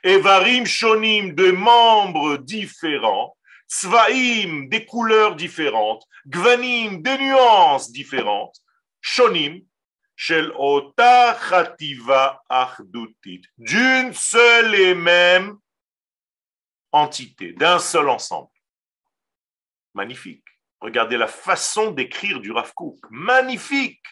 [0.03, 3.35] Evarim shonim, de membres différents,
[3.67, 8.55] Tzvaim, des couleurs différentes, Gvanim, des nuances différentes,
[9.01, 9.61] Shonim,
[10.21, 10.51] shel
[13.57, 15.57] d'une seule et même
[16.91, 18.49] entité, d'un seul ensemble.
[19.93, 20.43] Magnifique.
[20.81, 22.73] Regardez la façon d'écrire du Rav
[23.09, 24.03] Magnifique.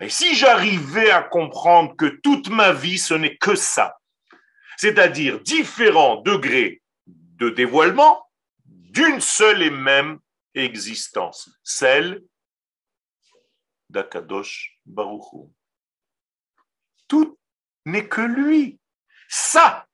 [0.00, 4.00] Et si j'arrivais à comprendre que toute ma vie, ce n'est que ça,
[4.76, 8.28] c'est-à-dire différents degrés de dévoilement
[8.64, 10.18] d'une seule et même
[10.54, 12.24] existence, celle
[13.90, 15.52] d'Akadosh Baruchou.
[17.08, 17.38] Tout
[17.84, 18.80] n'est que lui.
[19.28, 19.86] Ça,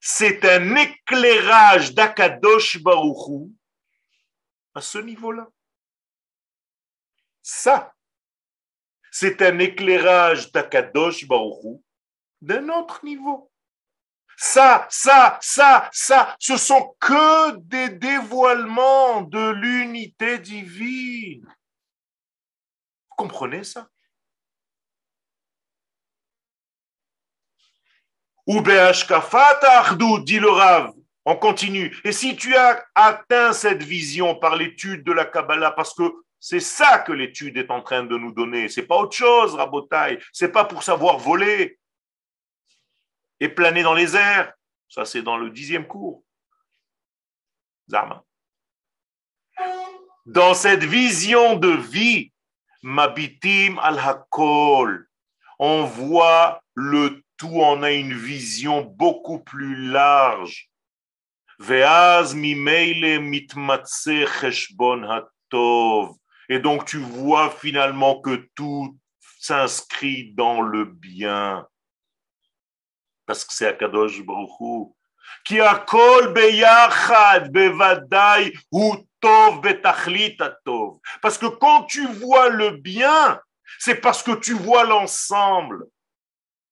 [0.00, 3.52] c'est un éclairage d'Akadosh Baruchou
[4.74, 5.48] à ce niveau-là.
[7.42, 7.94] Ça,
[9.10, 11.82] c'est un éclairage d'Akadosh Baruchou
[12.40, 13.50] d'un autre niveau.
[14.36, 21.46] Ça, ça, ça, ça, ce sont que des dévoilements de l'unité divine
[23.16, 23.88] comprenez ça?
[28.46, 30.92] Ou dit le Rav.
[31.24, 31.96] On continue.
[32.04, 36.02] Et si tu as atteint cette vision par l'étude de la Kabbalah, parce que
[36.44, 38.68] C'est ça que l'étude est en train de nous donner.
[38.68, 40.18] C'est pas autre chose, Rabotai.
[40.32, 41.78] C'est pas pour savoir voler
[43.38, 44.52] et planer dans les airs.
[44.88, 46.24] Ça, c'est dans le dixième cours.
[47.88, 48.24] Zarma.
[50.26, 52.31] Dans cette vision de vie,
[52.82, 55.06] Mabitim al-Hakol,
[55.58, 60.68] on voit le tout, on a une vision beaucoup plus large.
[61.58, 66.16] Veaz mimeile mitmatse cheshbon hatov.
[66.48, 68.98] Et donc tu vois finalement que tout
[69.38, 71.66] s'inscrit dans le bien.
[73.26, 74.92] Parce que c'est Akadosh Baruch
[75.44, 75.84] Qui a
[76.34, 81.00] beyachad bevadai hu tov.
[81.22, 83.40] Parce que quand tu vois le bien,
[83.78, 85.86] c'est parce que tu vois l'ensemble.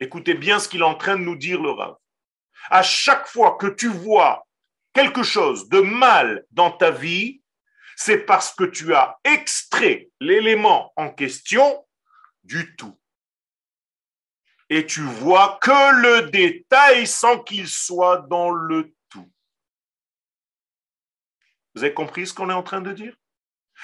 [0.01, 1.97] Écoutez bien ce qu'il est en train de nous dire le Rav.
[2.71, 4.47] À chaque fois que tu vois
[4.93, 7.43] quelque chose de mal dans ta vie,
[7.97, 11.87] c'est parce que tu as extrait l'élément en question
[12.45, 12.99] du tout.
[14.71, 18.95] Et tu vois que le détail sans qu'il soit dans le.
[21.81, 23.17] Vous avez compris ce qu'on est en train de dire?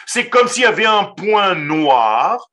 [0.05, 2.51] C'est comme s'il y avait un point noir.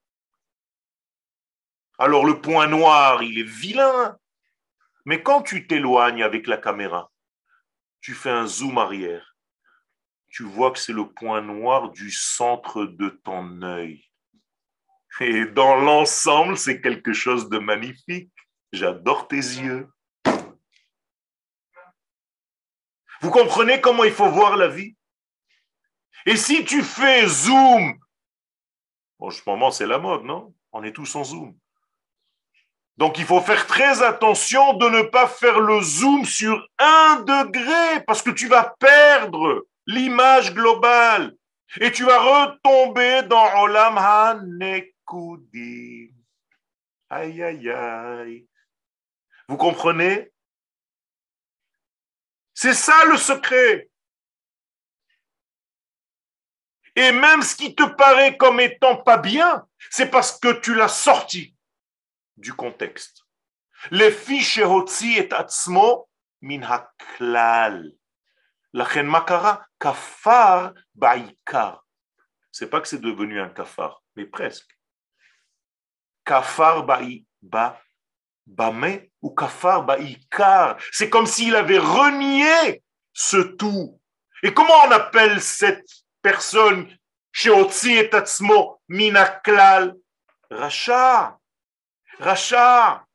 [1.99, 4.17] Alors le point noir, il est vilain.
[5.03, 7.11] Mais quand tu t'éloignes avec la caméra,
[7.99, 9.33] tu fais un zoom arrière
[10.33, 14.03] tu vois que c'est le point noir du centre de ton œil.
[15.19, 18.33] Et dans l'ensemble, c'est quelque chose de magnifique.
[18.71, 19.87] J'adore tes yeux.
[23.21, 24.95] Vous comprenez comment il faut voir la vie?
[26.25, 27.99] Et si tu fais zoom,
[29.19, 30.53] en ce moment c'est la mode, non?
[30.71, 31.57] On est tous en zoom.
[32.97, 38.03] Donc il faut faire très attention de ne pas faire le zoom sur un degré
[38.05, 41.35] parce que tu vas perdre l'image globale.
[41.81, 44.83] Et tu vas retomber dans Olam HaNekudim.
[47.09, 48.47] Aïe, aïe, aïe.
[49.47, 50.31] Vous comprenez?
[52.53, 53.89] C'est ça le secret.
[56.95, 60.89] Et même ce qui te paraît comme étant pas bien, c'est parce que tu l'as
[60.89, 61.55] sorti
[62.37, 63.23] du contexte.
[63.91, 66.07] Les fiches et atzmo
[66.41, 67.91] min haklal.
[68.73, 71.85] La chen makara, kafar baikar.
[72.51, 74.69] C'est pas que c'est devenu un kafar, mais presque.
[76.25, 76.85] Kafar
[77.41, 77.81] ba,
[78.45, 80.77] bame ou kafar baikar.
[80.91, 83.99] C'est comme s'il avait renié ce tout.
[84.41, 86.87] Et comment on appelle cette personne
[87.31, 89.95] Sheotzi et Tatsmo Minaklal
[90.49, 91.39] Racha.
[92.19, 93.05] Racha.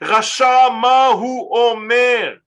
[0.00, 2.40] Racha Mahu Omer.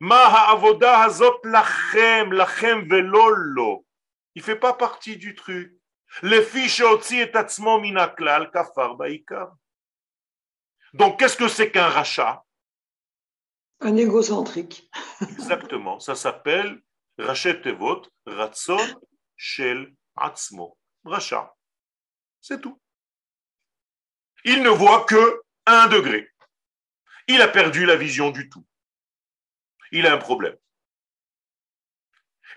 [0.00, 3.86] Ma hazot lachem, lachem velolo.
[4.34, 5.72] Il fait pas partie du truc.
[6.22, 6.40] Le
[6.92, 9.56] aussi est atzmo minaklal kafar baikar.
[10.92, 12.44] Donc, qu'est-ce que c'est qu'un rachat
[13.80, 14.90] Un égocentrique.
[15.22, 16.00] Exactement.
[16.00, 16.82] Ça s'appelle
[17.22, 18.78] rachet tevot, ratson,
[19.36, 20.78] shel, atzmo.
[21.04, 21.54] Rachat.
[22.40, 22.80] C'est tout.
[24.44, 26.28] Il ne voit que un degré.
[27.28, 28.64] Il a perdu la vision du tout
[29.92, 30.56] il a un problème.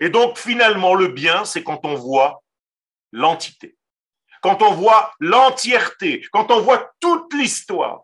[0.00, 2.42] Et donc, finalement, le bien, c'est quand on voit
[3.12, 3.78] l'entité,
[4.42, 8.02] quand on voit l'entièreté, quand on voit toute l'histoire.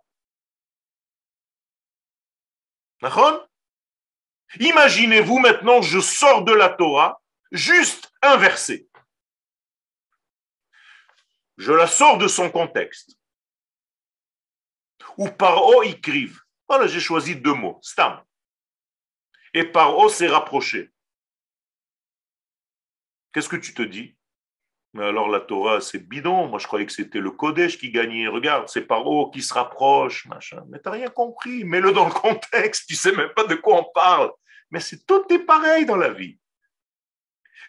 [4.60, 8.86] Imaginez-vous maintenant, je sors de la Torah, juste un verset.
[11.58, 13.16] Je la sors de son contexte.
[15.16, 16.40] Ou par O écrive.
[16.68, 17.78] Voilà, j'ai choisi deux mots.
[17.82, 18.22] Stam
[19.54, 20.90] et Paro s'est rapproché.
[23.32, 24.16] Qu'est-ce que tu te dis?
[24.94, 26.48] Mais alors la Torah, c'est bidon.
[26.48, 28.28] Moi, je croyais que c'était le Kodesh qui gagnait.
[28.28, 30.62] Regarde, c'est Paro qui se rapproche, machin.
[30.68, 31.64] Mais tu n'as rien compris.
[31.64, 32.88] Mets-le dans le contexte.
[32.88, 34.32] Tu sais même pas de quoi on parle.
[34.72, 36.38] Mais c'est tout est pareil dans la vie.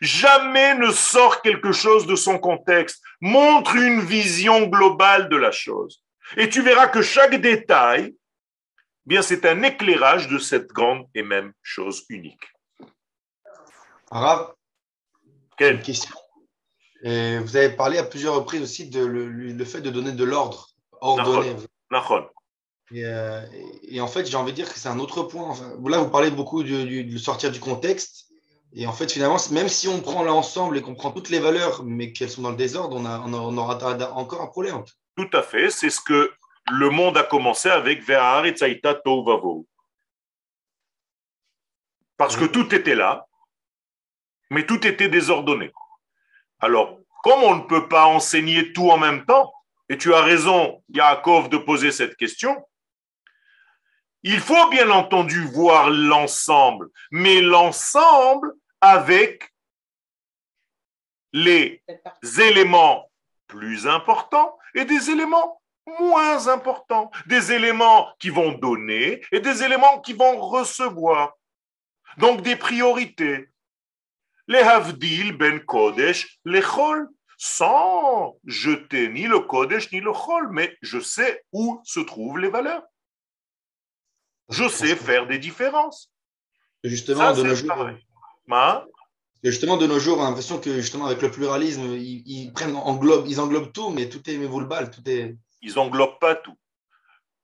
[0.01, 3.03] Jamais ne sort quelque chose de son contexte.
[3.21, 6.03] Montre une vision globale de la chose.
[6.35, 8.15] Et tu verras que chaque détail
[9.05, 12.43] bien c'est un éclairage de cette grande et même chose unique.
[14.11, 14.53] Arabe,
[15.57, 16.15] Quelle question
[17.03, 20.69] Vous avez parlé à plusieurs reprises aussi de le, fait de donner de l'ordre,
[21.01, 21.55] ordonner.
[22.93, 23.41] Et, euh,
[23.87, 25.55] et, en fait, j'ai envie de dire que c'est un autre point.
[25.85, 28.27] là, vous parlez beaucoup de, sortir du contexte.
[28.75, 31.83] Et en fait, finalement, même si on prend l'ensemble et qu'on prend toutes les valeurs,
[31.83, 33.77] mais qu'elles sont dans le désordre, on, a, on aura
[34.13, 34.83] encore un problème.
[35.17, 35.71] Tout à fait.
[35.71, 36.31] C'est ce que
[36.71, 38.05] le monde a commencé avec
[42.17, 43.27] Parce que tout était là,
[44.51, 45.71] mais tout était désordonné.
[46.59, 49.51] Alors, comme on ne peut pas enseigner tout en même temps,
[49.89, 52.55] et tu as raison, Yaakov, de poser cette question,
[54.23, 59.53] il faut bien entendu voir l'ensemble, mais l'ensemble avec
[61.33, 61.83] les
[62.39, 63.11] éléments
[63.47, 65.61] plus importants et des éléments
[65.99, 71.33] moins importants, des éléments qui vont donner et des éléments qui vont recevoir.
[72.17, 73.49] Donc des priorités.
[74.47, 80.77] Les havdil ben kodesh, les chol, sans jeter ni le kodesh ni le chol, mais
[80.81, 82.83] je sais où se trouvent les valeurs.
[84.53, 86.11] Je sais faire des différences.
[86.83, 87.71] Justement, de nos jours,
[88.51, 88.85] hein?
[89.43, 93.25] justement, de nos jours, on a l'impression que justement avec le pluralisme, ils, prennent, englobent,
[93.27, 95.35] ils englobent tout, mais tout est vous le tout est.
[95.61, 96.57] Ils englobent pas tout.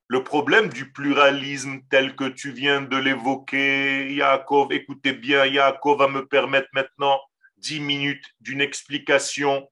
[0.08, 6.08] Le problème du pluralisme tel que tu viens de l'évoquer, Yaakov, écoutez bien, Yaakov va
[6.08, 7.20] me permettre maintenant
[7.58, 9.70] dix minutes d'une explication.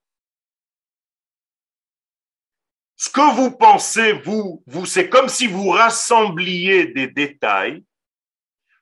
[2.98, 7.84] Ce que vous pensez, vous, vous c'est comme si vous rassembliez des détails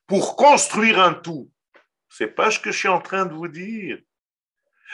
[0.08, 1.52] pour construire un tout.
[2.10, 3.98] C'est pas ce que je suis en train de vous dire.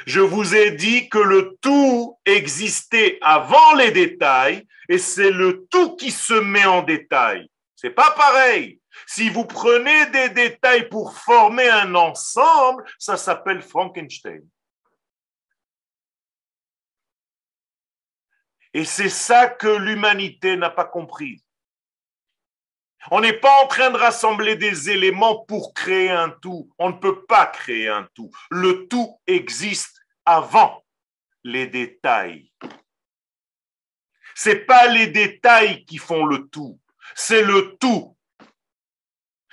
[0.07, 5.95] Je vous ai dit que le tout existait avant les détails et c'est le tout
[5.95, 7.47] qui se met en détail.
[7.75, 8.79] C'est pas pareil.
[9.05, 14.41] Si vous prenez des détails pour former un ensemble, ça s'appelle Frankenstein.
[18.73, 21.43] Et c'est ça que l'humanité n'a pas compris.
[23.09, 26.71] On n'est pas en train de rassembler des éléments pour créer un tout.
[26.77, 28.31] On ne peut pas créer un tout.
[28.49, 30.83] Le tout existe avant
[31.43, 32.51] les détails.
[34.35, 36.79] C'est pas les détails qui font le tout,
[37.15, 38.15] c'est le tout.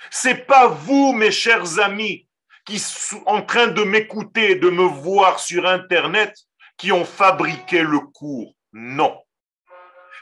[0.09, 2.27] C'est pas vous, mes chers amis,
[2.65, 6.35] qui sont en train de m'écouter, de me voir sur Internet,
[6.77, 8.55] qui ont fabriqué le cours.
[8.73, 9.23] Non.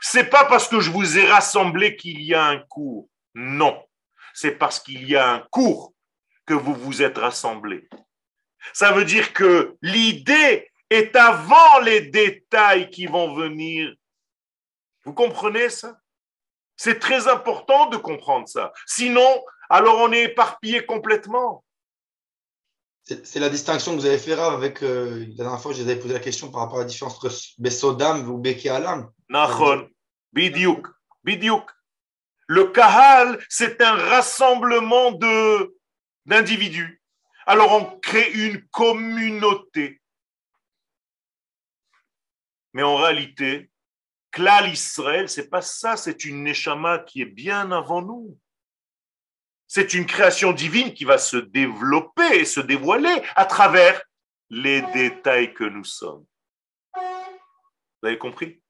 [0.02, 3.10] C'est pas parce que je vous ai rassemblé qu'il y a un cours.
[3.34, 3.84] Non,
[4.34, 5.94] c'est parce qu'il y a un cours
[6.46, 7.88] que vous vous êtes rassemblés.
[8.74, 13.94] Ça veut dire que l'idée est avant les détails qui vont venir.
[15.04, 15.98] Vous comprenez ça?
[16.76, 18.72] C'est très important de comprendre ça.
[18.86, 21.64] Sinon, alors on est éparpillé complètement.
[23.08, 24.84] C'est la distinction que vous avez fait avec.
[24.84, 27.16] Euh, la dernière fois, je vous avais posé la question par rapport à la différence
[27.16, 29.10] entre Besodam ou Beki Alam.
[29.30, 29.88] Nachon,
[30.34, 30.88] Bidiouk,
[31.24, 31.72] Bidiouk.
[32.48, 35.74] Le Kahal, c'est un rassemblement de,
[36.26, 37.02] d'individus.
[37.46, 40.02] Alors on crée une communauté.
[42.74, 43.70] Mais en réalité,
[44.32, 48.38] Klal Israël, c'est pas ça, c'est une Neshama qui est bien avant nous.
[49.68, 54.02] C'est une création divine qui va se développer et se dévoiler à travers
[54.50, 56.26] les détails que nous sommes.
[56.96, 58.62] Vous avez compris?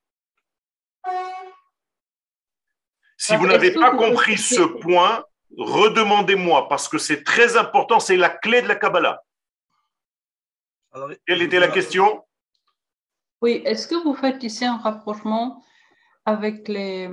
[3.18, 5.24] Si vous n'avez pas compris ce point,
[5.58, 9.22] redemandez-moi parce que c'est très important, c'est la clé de la Kabbalah.
[11.26, 12.26] Quelle était la question?
[13.42, 15.64] Oui, est-ce que vous faites ici un rapprochement
[16.26, 17.10] avec les,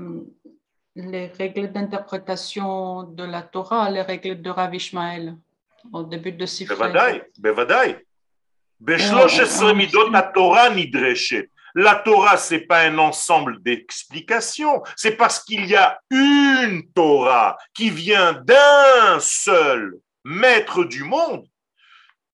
[0.97, 5.36] les règles d'interprétation de la Torah, les règles de Rav Ishmael
[5.92, 8.07] au début de Sifrei Bevadai, bevadai.
[9.74, 11.51] midot Torah nidreshet.
[11.76, 17.90] La Torah, c'est pas un ensemble d'explications, c'est parce qu'il y a une Torah qui
[17.90, 21.45] vient d'un seul maître du monde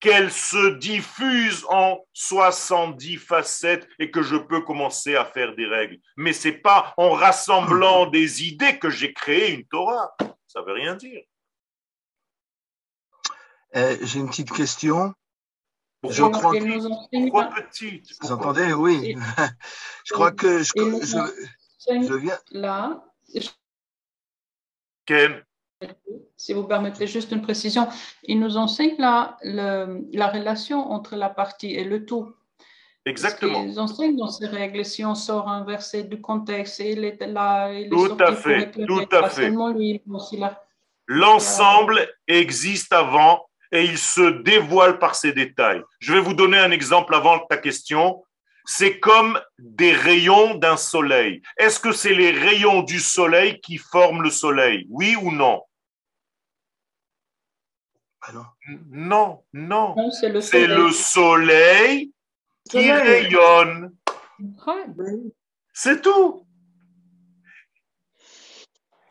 [0.01, 5.98] qu'elle se diffuse en 70 facettes et que je peux commencer à faire des règles.
[6.16, 10.16] Mais c'est pas en rassemblant des idées que j'ai créé une Torah.
[10.46, 11.22] Ça veut rien dire.
[13.76, 15.14] Euh, j'ai une petite question.
[16.09, 18.07] Je crois que petite?
[18.22, 18.72] Vous entendez?
[18.72, 19.16] Oui.
[20.05, 20.72] je crois que je,
[21.86, 22.38] je, viens.
[22.53, 23.05] Là.
[25.05, 25.44] Ken?
[26.36, 27.86] Si vous permettez juste une précision,
[28.24, 32.32] il nous enseigne la, la relation entre la partie et le tout.
[33.06, 33.62] Exactement.
[33.62, 37.26] Ils enseignent dans ces règles, si on sort un verset du contexte, et il est
[37.26, 39.52] là, il est tout à fait, tout à fait.
[41.06, 45.82] L'ensemble existe avant et il se dévoile par ses détails.
[45.98, 48.22] Je vais vous donner un exemple avant ta question.
[48.64, 51.42] C'est comme des rayons d'un soleil.
[51.56, 54.86] Est-ce que c'est les rayons du soleil qui forment le soleil?
[54.90, 55.62] Oui ou non?
[58.90, 60.10] Non, non.
[60.10, 62.12] c'est le soleil,
[62.68, 63.96] qui rayonne.
[65.72, 66.46] C'est tout.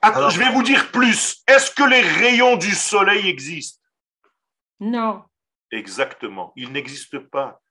[0.04, 1.44] je vais vous dire plus.
[1.48, 3.82] Est-ce que les rayons du soleil existent?
[4.80, 5.24] Non.
[5.72, 6.54] Exactement.
[6.56, 7.62] Il n'existe pas.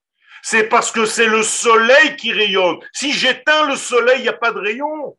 [0.42, 2.78] C'est parce que c'est le soleil qui rayonne.
[2.92, 5.16] Si j'éteins le soleil, il n'y a pas de rayon.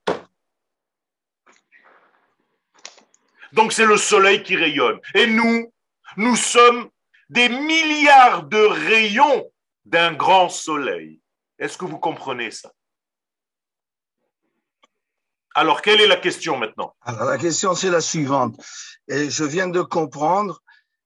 [3.52, 5.00] Donc c'est le soleil qui rayonne.
[5.16, 5.74] Et nous,
[6.18, 6.90] nous sommes
[7.30, 9.52] des milliards de rayons
[9.86, 11.22] d'un grand soleil.
[11.58, 12.72] Est-ce que vous comprenez ça?
[15.56, 16.96] Alors, quelle est la question maintenant?
[17.02, 18.56] Alors, la question, c'est la suivante.
[19.08, 20.62] Et je viens de comprendre,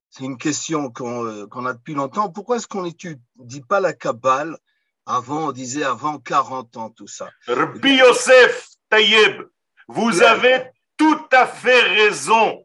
[0.09, 2.29] c'est une question qu'on euh, a depuis longtemps.
[2.29, 4.57] Pourquoi est-ce qu'on n'étudie pas la Kabbale
[5.05, 7.29] avant, on disait avant 40 ans, tout ça?
[7.47, 9.41] Rabbi Yosef Taïeb,
[9.87, 12.62] vous avez tout à fait raison.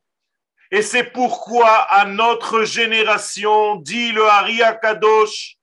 [0.70, 5.56] Et c'est pourquoi à notre génération, dit le Hari Kadosh,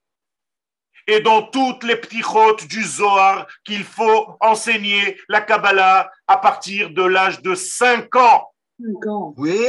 [1.06, 7.02] et dans toutes les ptichotes du Zohar, qu'il faut enseigner la Kabbalah à partir de
[7.02, 8.52] l'âge de 5 ans.
[8.80, 9.34] 5 ans.
[9.36, 9.64] Oui.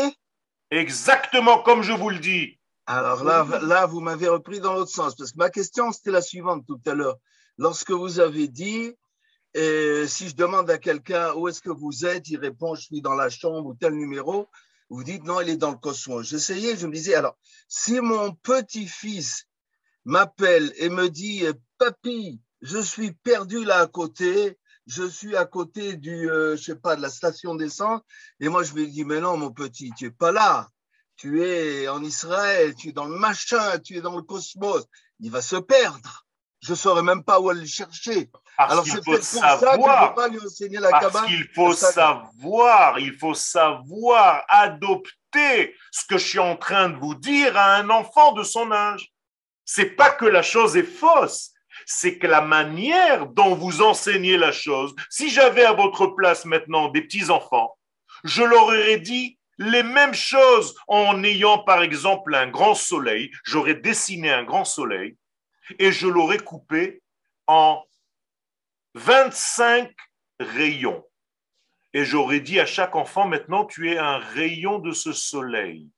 [0.72, 2.60] Exactement comme je vous le dis.
[2.88, 6.22] Alors là, là vous m'avez repris dans l'autre sens, parce que ma question, c'était la
[6.22, 7.18] suivante tout à l'heure.
[7.58, 8.94] Lorsque vous avez dit,
[9.54, 13.02] et si je demande à quelqu'un où est-ce que vous êtes, il répond, je suis
[13.02, 14.48] dans la chambre ou tel numéro,
[14.90, 16.28] vous dites non, il est dans le cosmos.
[16.28, 19.46] J'essayais, je me disais, alors, si mon petit-fils
[20.06, 21.44] m'appelle et me dit,
[21.78, 26.76] papy, je suis perdu là à côté, je suis à côté du, euh, je sais
[26.76, 28.02] pas, de la station d'essence,
[28.40, 30.70] et moi je lui dis, mais non, mon petit, tu es pas là,
[31.18, 34.86] tu es en Israël, tu es dans le machin, tu es dans le cosmos,
[35.20, 36.27] il va se perdre.
[36.62, 38.30] Je saurais même pas où aller le chercher.
[38.58, 41.48] Parce Alors c'est peut-être pour savoir, ça que je pas lui enseigner la Parce qu'il
[41.54, 47.56] faut savoir, il faut savoir adopter ce que je suis en train de vous dire
[47.56, 49.14] à un enfant de son âge.
[49.64, 51.52] C'est pas que la chose est fausse,
[51.86, 56.90] c'est que la manière dont vous enseignez la chose, si j'avais à votre place maintenant
[56.90, 57.78] des petits-enfants,
[58.24, 63.76] je leur aurais dit les mêmes choses en ayant par exemple un grand soleil, j'aurais
[63.76, 65.16] dessiné un grand soleil
[65.80, 67.02] et je l'aurais coupé
[67.48, 67.84] en
[68.96, 69.94] 25
[70.40, 71.06] rayons.
[71.94, 75.90] Et j'aurais dit à chaque enfant, maintenant tu es un rayon de ce soleil.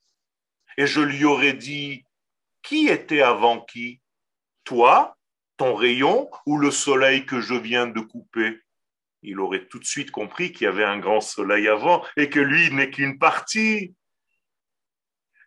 [0.76, 2.04] Et je lui aurais dit,
[2.62, 4.00] qui était avant qui?
[4.64, 5.16] Toi,
[5.56, 8.60] ton rayon ou le soleil que je viens de couper?
[9.22, 12.40] Il aurait tout de suite compris qu'il y avait un grand soleil avant et que
[12.40, 13.94] lui n'est qu'une partie.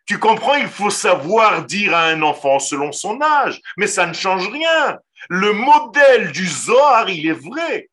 [0.06, 4.12] Tu comprends, il faut savoir dire à un enfant selon son âge, mais ça ne
[4.12, 4.98] change rien.
[5.28, 7.88] Le modèle du Zohar, il est vrai.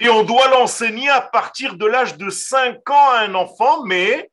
[0.00, 4.30] Et on doit l'enseigner à partir de l'âge de 5 ans à un enfant, mais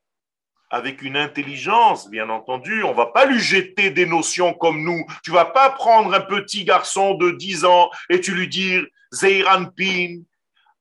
[0.70, 2.84] avec une intelligence, bien entendu.
[2.84, 5.06] On va pas lui jeter des notions comme nous.
[5.24, 9.66] Tu vas pas prendre un petit garçon de 10 ans et tu lui dire Zeiran
[9.66, 10.22] Pin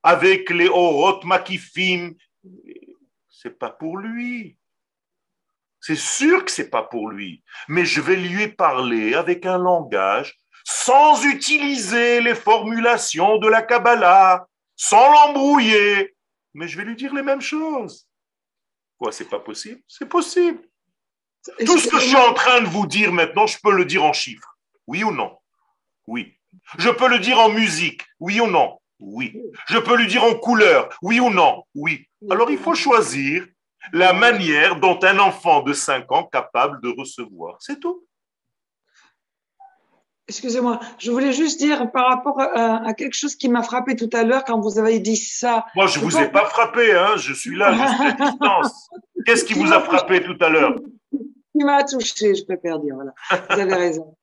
[0.02, 2.14] avec les Orot Makifim.
[3.28, 4.56] C'est pas pour lui.
[5.86, 10.36] C'est sûr que c'est pas pour lui, mais je vais lui parler avec un langage
[10.64, 16.16] sans utiliser les formulations de la Kabbalah, sans l'embrouiller,
[16.54, 18.08] mais je vais lui dire les mêmes choses.
[18.98, 19.80] Quoi, c'est pas possible?
[19.86, 20.58] C'est possible.
[21.64, 24.02] Tout ce que je suis en train de vous dire maintenant, je peux le dire
[24.02, 24.58] en chiffres.
[24.88, 25.38] Oui ou non?
[26.08, 26.36] Oui.
[26.78, 28.02] Je peux le dire en musique.
[28.18, 28.80] Oui ou non?
[28.98, 29.40] Oui.
[29.68, 30.88] Je peux le dire en couleur.
[31.00, 31.62] Oui ou non?
[31.76, 32.08] Oui.
[32.28, 33.46] Alors il faut choisir
[33.92, 37.56] la manière dont un enfant de 5 ans capable de recevoir.
[37.60, 38.02] C'est tout.
[40.28, 44.24] Excusez-moi, je voulais juste dire par rapport à, quelque chose qui m'a frappé tout à
[44.24, 45.66] l'heure quand vous avez dit ça.
[45.76, 48.90] Moi, je ne vous ai pas frappé, hein, je suis là, je suis à distance.
[49.24, 50.74] Qu'est-ce qui vous a frappé tout à l'heure?
[51.12, 53.12] Qui m'a touché, je préfère dire, voilà.
[53.50, 54.16] Vous avez raison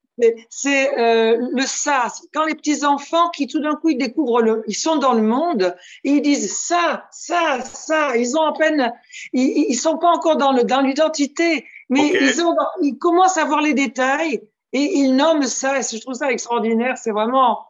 [0.49, 2.07] c'est euh, le ça.
[2.33, 5.21] Quand les petits enfants qui tout d'un coup ils découvrent le, ils sont dans le
[5.21, 8.15] monde et ils disent ça, ça, ça.
[8.15, 8.93] Ils ont à peine,
[9.33, 13.45] ils, ils sont pas encore dans le dans l'identité, mais ils ont, ils commencent à
[13.45, 14.41] voir les détails
[14.71, 15.79] et ils nomment ça.
[15.79, 16.97] Et je trouve ça extraordinaire.
[16.97, 17.65] C'est vraiment,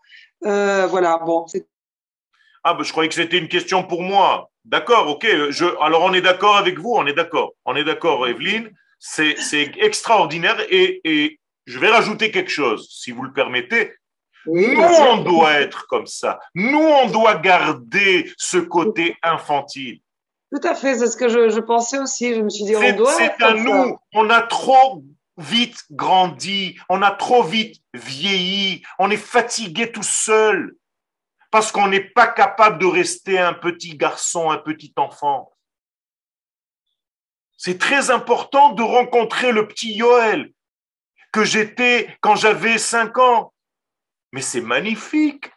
[0.45, 1.45] euh, voilà, bon.
[2.65, 4.49] Ah ben je croyais que c'était une question pour moi.
[4.65, 5.25] D'accord, ok.
[5.49, 8.69] Je, alors on est d'accord avec vous, on est d'accord, on est d'accord, Evelyne.
[8.99, 9.35] C'est
[9.81, 13.93] extraordinaire et, et je vais rajouter quelque chose, si vous le permettez.
[14.45, 16.39] nous, on doit être comme ça.
[16.53, 20.01] Nous, on doit garder ce côté infantile.
[20.53, 22.35] Tout à fait, c'est ce que je, pensais aussi.
[22.35, 23.13] Je me suis dit, on doit.
[23.13, 23.97] C'est à nous.
[24.13, 25.03] On a trop
[25.37, 30.75] vite grandi, on a trop vite vieilli, on est fatigué tout seul
[31.49, 35.51] parce qu'on n'est pas capable de rester un petit garçon, un petit enfant.
[37.57, 40.51] C'est très important de rencontrer le petit Yoel,
[41.33, 43.53] que j'étais quand j'avais cinq ans.
[44.31, 45.51] Mais c'est magnifique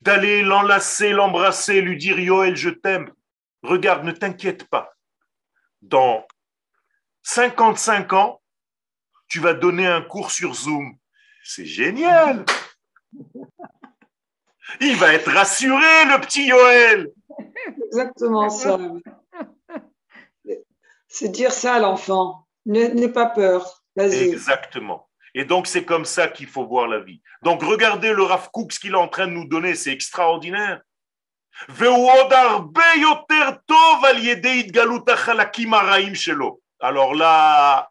[0.00, 3.12] d'aller l'enlacer, l'embrasser, lui dire Yoel, je t'aime.
[3.62, 4.94] Regarde, ne t'inquiète pas.
[5.82, 6.26] Dans
[7.24, 8.40] 55 ans,
[9.28, 10.96] tu vas donner un cours sur Zoom.
[11.44, 12.44] C'est génial.
[14.80, 17.10] Il va être rassuré, le petit Yoel.
[17.86, 18.78] Exactement ça.
[21.08, 22.46] C'est dire ça à l'enfant.
[22.64, 23.82] N'aie pas peur.
[23.96, 24.28] Vas-y.
[24.28, 25.05] Exactement.
[25.38, 27.20] Et donc, c'est comme ça qu'il faut voir la vie.
[27.42, 30.80] Donc, regardez le Rav Kook, ce qu'il est en train de nous donner, c'est extraordinaire.
[36.80, 37.90] Alors là,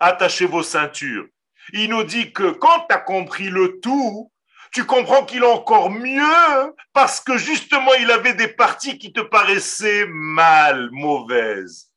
[0.00, 1.26] attachez vos ceintures.
[1.72, 4.30] Il nous dit que quand tu as compris le tout,
[4.70, 9.20] tu comprends qu'il est encore mieux parce que justement, il avait des parties qui te
[9.20, 11.90] paraissaient mal, mauvaises.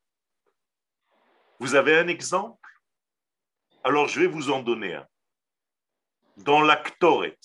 [1.60, 2.65] Vous avez un exemple?
[3.86, 5.08] Alors, je vais vous en donner un.
[6.38, 7.38] Dans l'actoret,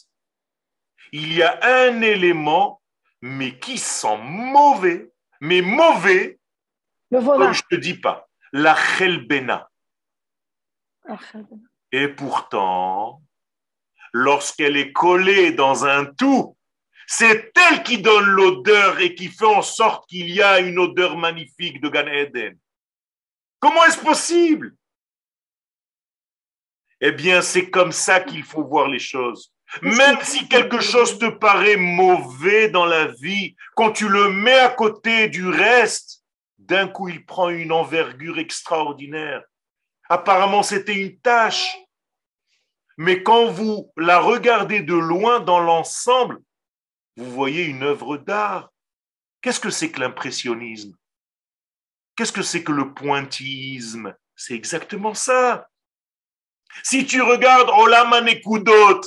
[1.13, 2.81] il y a un élément,
[3.21, 5.13] mais qui sent mauvais,
[5.43, 6.41] mais mauvais,
[7.13, 9.71] comme je ne te dis pas, la chelbena.
[11.93, 13.23] Et pourtant,
[14.15, 16.57] lorsqu'elle est collée dans un tout,
[17.07, 21.19] c'est elle qui donne l'odeur et qui fait en sorte qu'il y a une odeur
[21.19, 22.59] magnifique de Gan Eden.
[23.59, 24.75] Comment est-ce possible?
[27.01, 29.53] Eh bien, c'est comme ça qu'il faut voir les choses.
[29.83, 34.69] Même si quelque chose te paraît mauvais dans la vie, quand tu le mets à
[34.69, 36.25] côté du reste,
[36.59, 39.43] d'un coup, il prend une envergure extraordinaire.
[40.09, 41.79] Apparemment, c'était une tâche.
[42.97, 46.41] Mais quand vous la regardez de loin dans l'ensemble,
[47.17, 48.71] vous voyez une œuvre d'art.
[49.41, 50.95] Qu'est-ce que c'est que l'impressionnisme?
[52.15, 54.15] Qu'est-ce que c'est que le pointillisme?
[54.37, 55.70] C'est exactement ça.
[56.83, 59.01] Si tu regardes Olam Nekudot,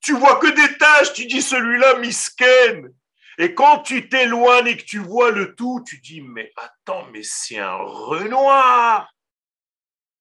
[0.00, 2.92] tu vois que des tâches, tu dis celui-là misken.
[3.38, 7.22] Et quand tu t'éloignes et que tu vois le tout, tu dis mais attends, mais
[7.22, 9.12] c'est un Renoir.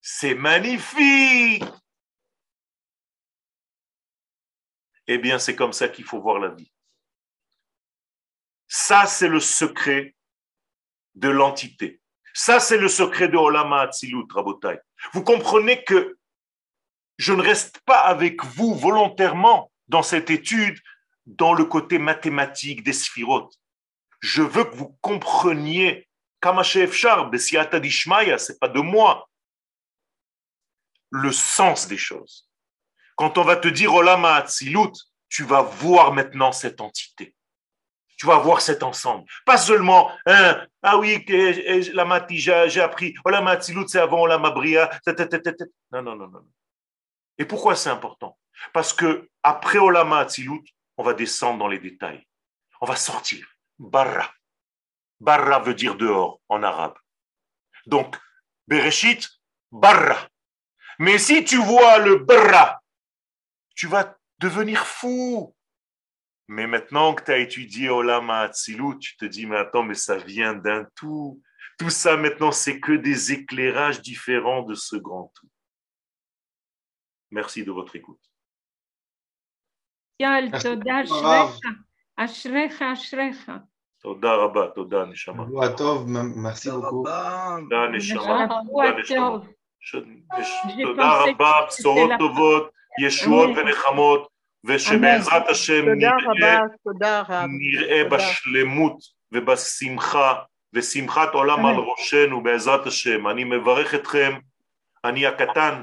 [0.01, 1.63] C'est magnifique.
[5.07, 6.71] Eh bien, c'est comme ça qu'il faut voir la vie.
[8.67, 10.15] Ça, c'est le secret
[11.15, 12.01] de l'entité.
[12.33, 14.79] Ça, c'est le secret de Olama Atzilut, Rabotai.
[15.13, 16.17] Vous comprenez que
[17.17, 20.79] je ne reste pas avec vous volontairement dans cette étude
[21.25, 23.53] dans le côté mathématique des sphirotes.
[24.19, 26.07] Je veux que vous compreniez
[26.41, 29.29] Kamashef Shar, Besiata Dishmaya, c'est pas de moi,
[31.09, 32.49] le sens des choses.
[33.15, 34.93] Quand on va te dire Olama Atzilut,
[35.29, 37.35] tu vas voir maintenant cette entité.
[38.17, 39.25] Tu vas voir cet ensemble.
[39.45, 41.23] Pas seulement, hein, ah oui,
[41.93, 44.89] la matija, j'ai appris, Olama Atzilut, c'est avant Olama Bria.
[45.91, 46.45] Non, non, non, non.
[47.37, 48.37] Et pourquoi c'est important?
[48.73, 50.63] Parce que après Olama Atzilut,
[50.97, 52.25] on va descendre dans les détails.
[52.81, 53.47] On va sortir.
[53.77, 54.31] Barra.
[55.19, 56.95] Barra veut dire dehors en arabe.
[57.85, 58.17] Donc,
[58.67, 59.27] Bereshit,
[59.71, 60.27] barra.
[60.99, 62.81] Mais si tu vois le bra,
[63.75, 65.55] tu vas devenir fou.
[66.47, 70.17] Mais maintenant que tu as étudié Olama Atzilut, tu te dis, mais attends, mais ça
[70.17, 71.41] vient d'un tout.
[71.77, 75.49] Tout ça maintenant, c'est que des éclairages différents de ce grand tout.
[77.31, 78.27] Merci de votre écoute.
[84.01, 85.43] תודה רבה, תודה נשמה.
[85.45, 87.09] שבוע טוב, merci beaucoup.
[87.69, 89.39] תודה נשמה, תודה נשמה.
[90.83, 92.71] תודה רבה, בשורות טובות,
[93.05, 94.27] ישועות ונחמות,
[94.63, 95.85] ושבעזרת השם
[97.47, 98.97] נראה בשלמות
[99.31, 100.33] ובשמחה,
[100.73, 103.27] ושמחת עולם על ראשנו בעזרת השם.
[103.27, 104.31] אני מברך אתכם,
[105.03, 105.81] אני הקטן,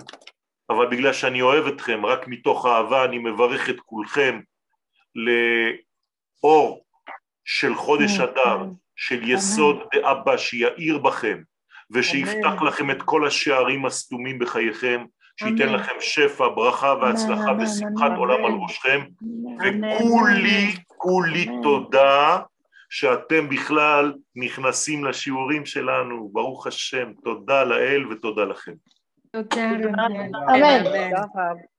[0.71, 4.41] אבל בגלל שאני אוהב אתכם, רק מתוך אהבה אני מברך את כולכם
[5.15, 6.85] לאור
[7.45, 8.65] של חודש אדר,
[8.97, 11.43] של יסוד דאבא שיאיר בכם
[11.91, 15.05] ושיפתח לכם את כל השערים הסתומים בחייכם,
[15.37, 19.01] שייתן לכם שפע, ברכה והצלחה ושמחת עולם על ראשכם,
[19.61, 22.39] וכולי, כולי תודה
[22.91, 28.73] שאתם בכלל נכנסים לשיעורים שלנו, ברוך השם, תודה לאל ותודה לכם.
[29.43, 30.31] Claro, claro.
[30.47, 31.74] Amén.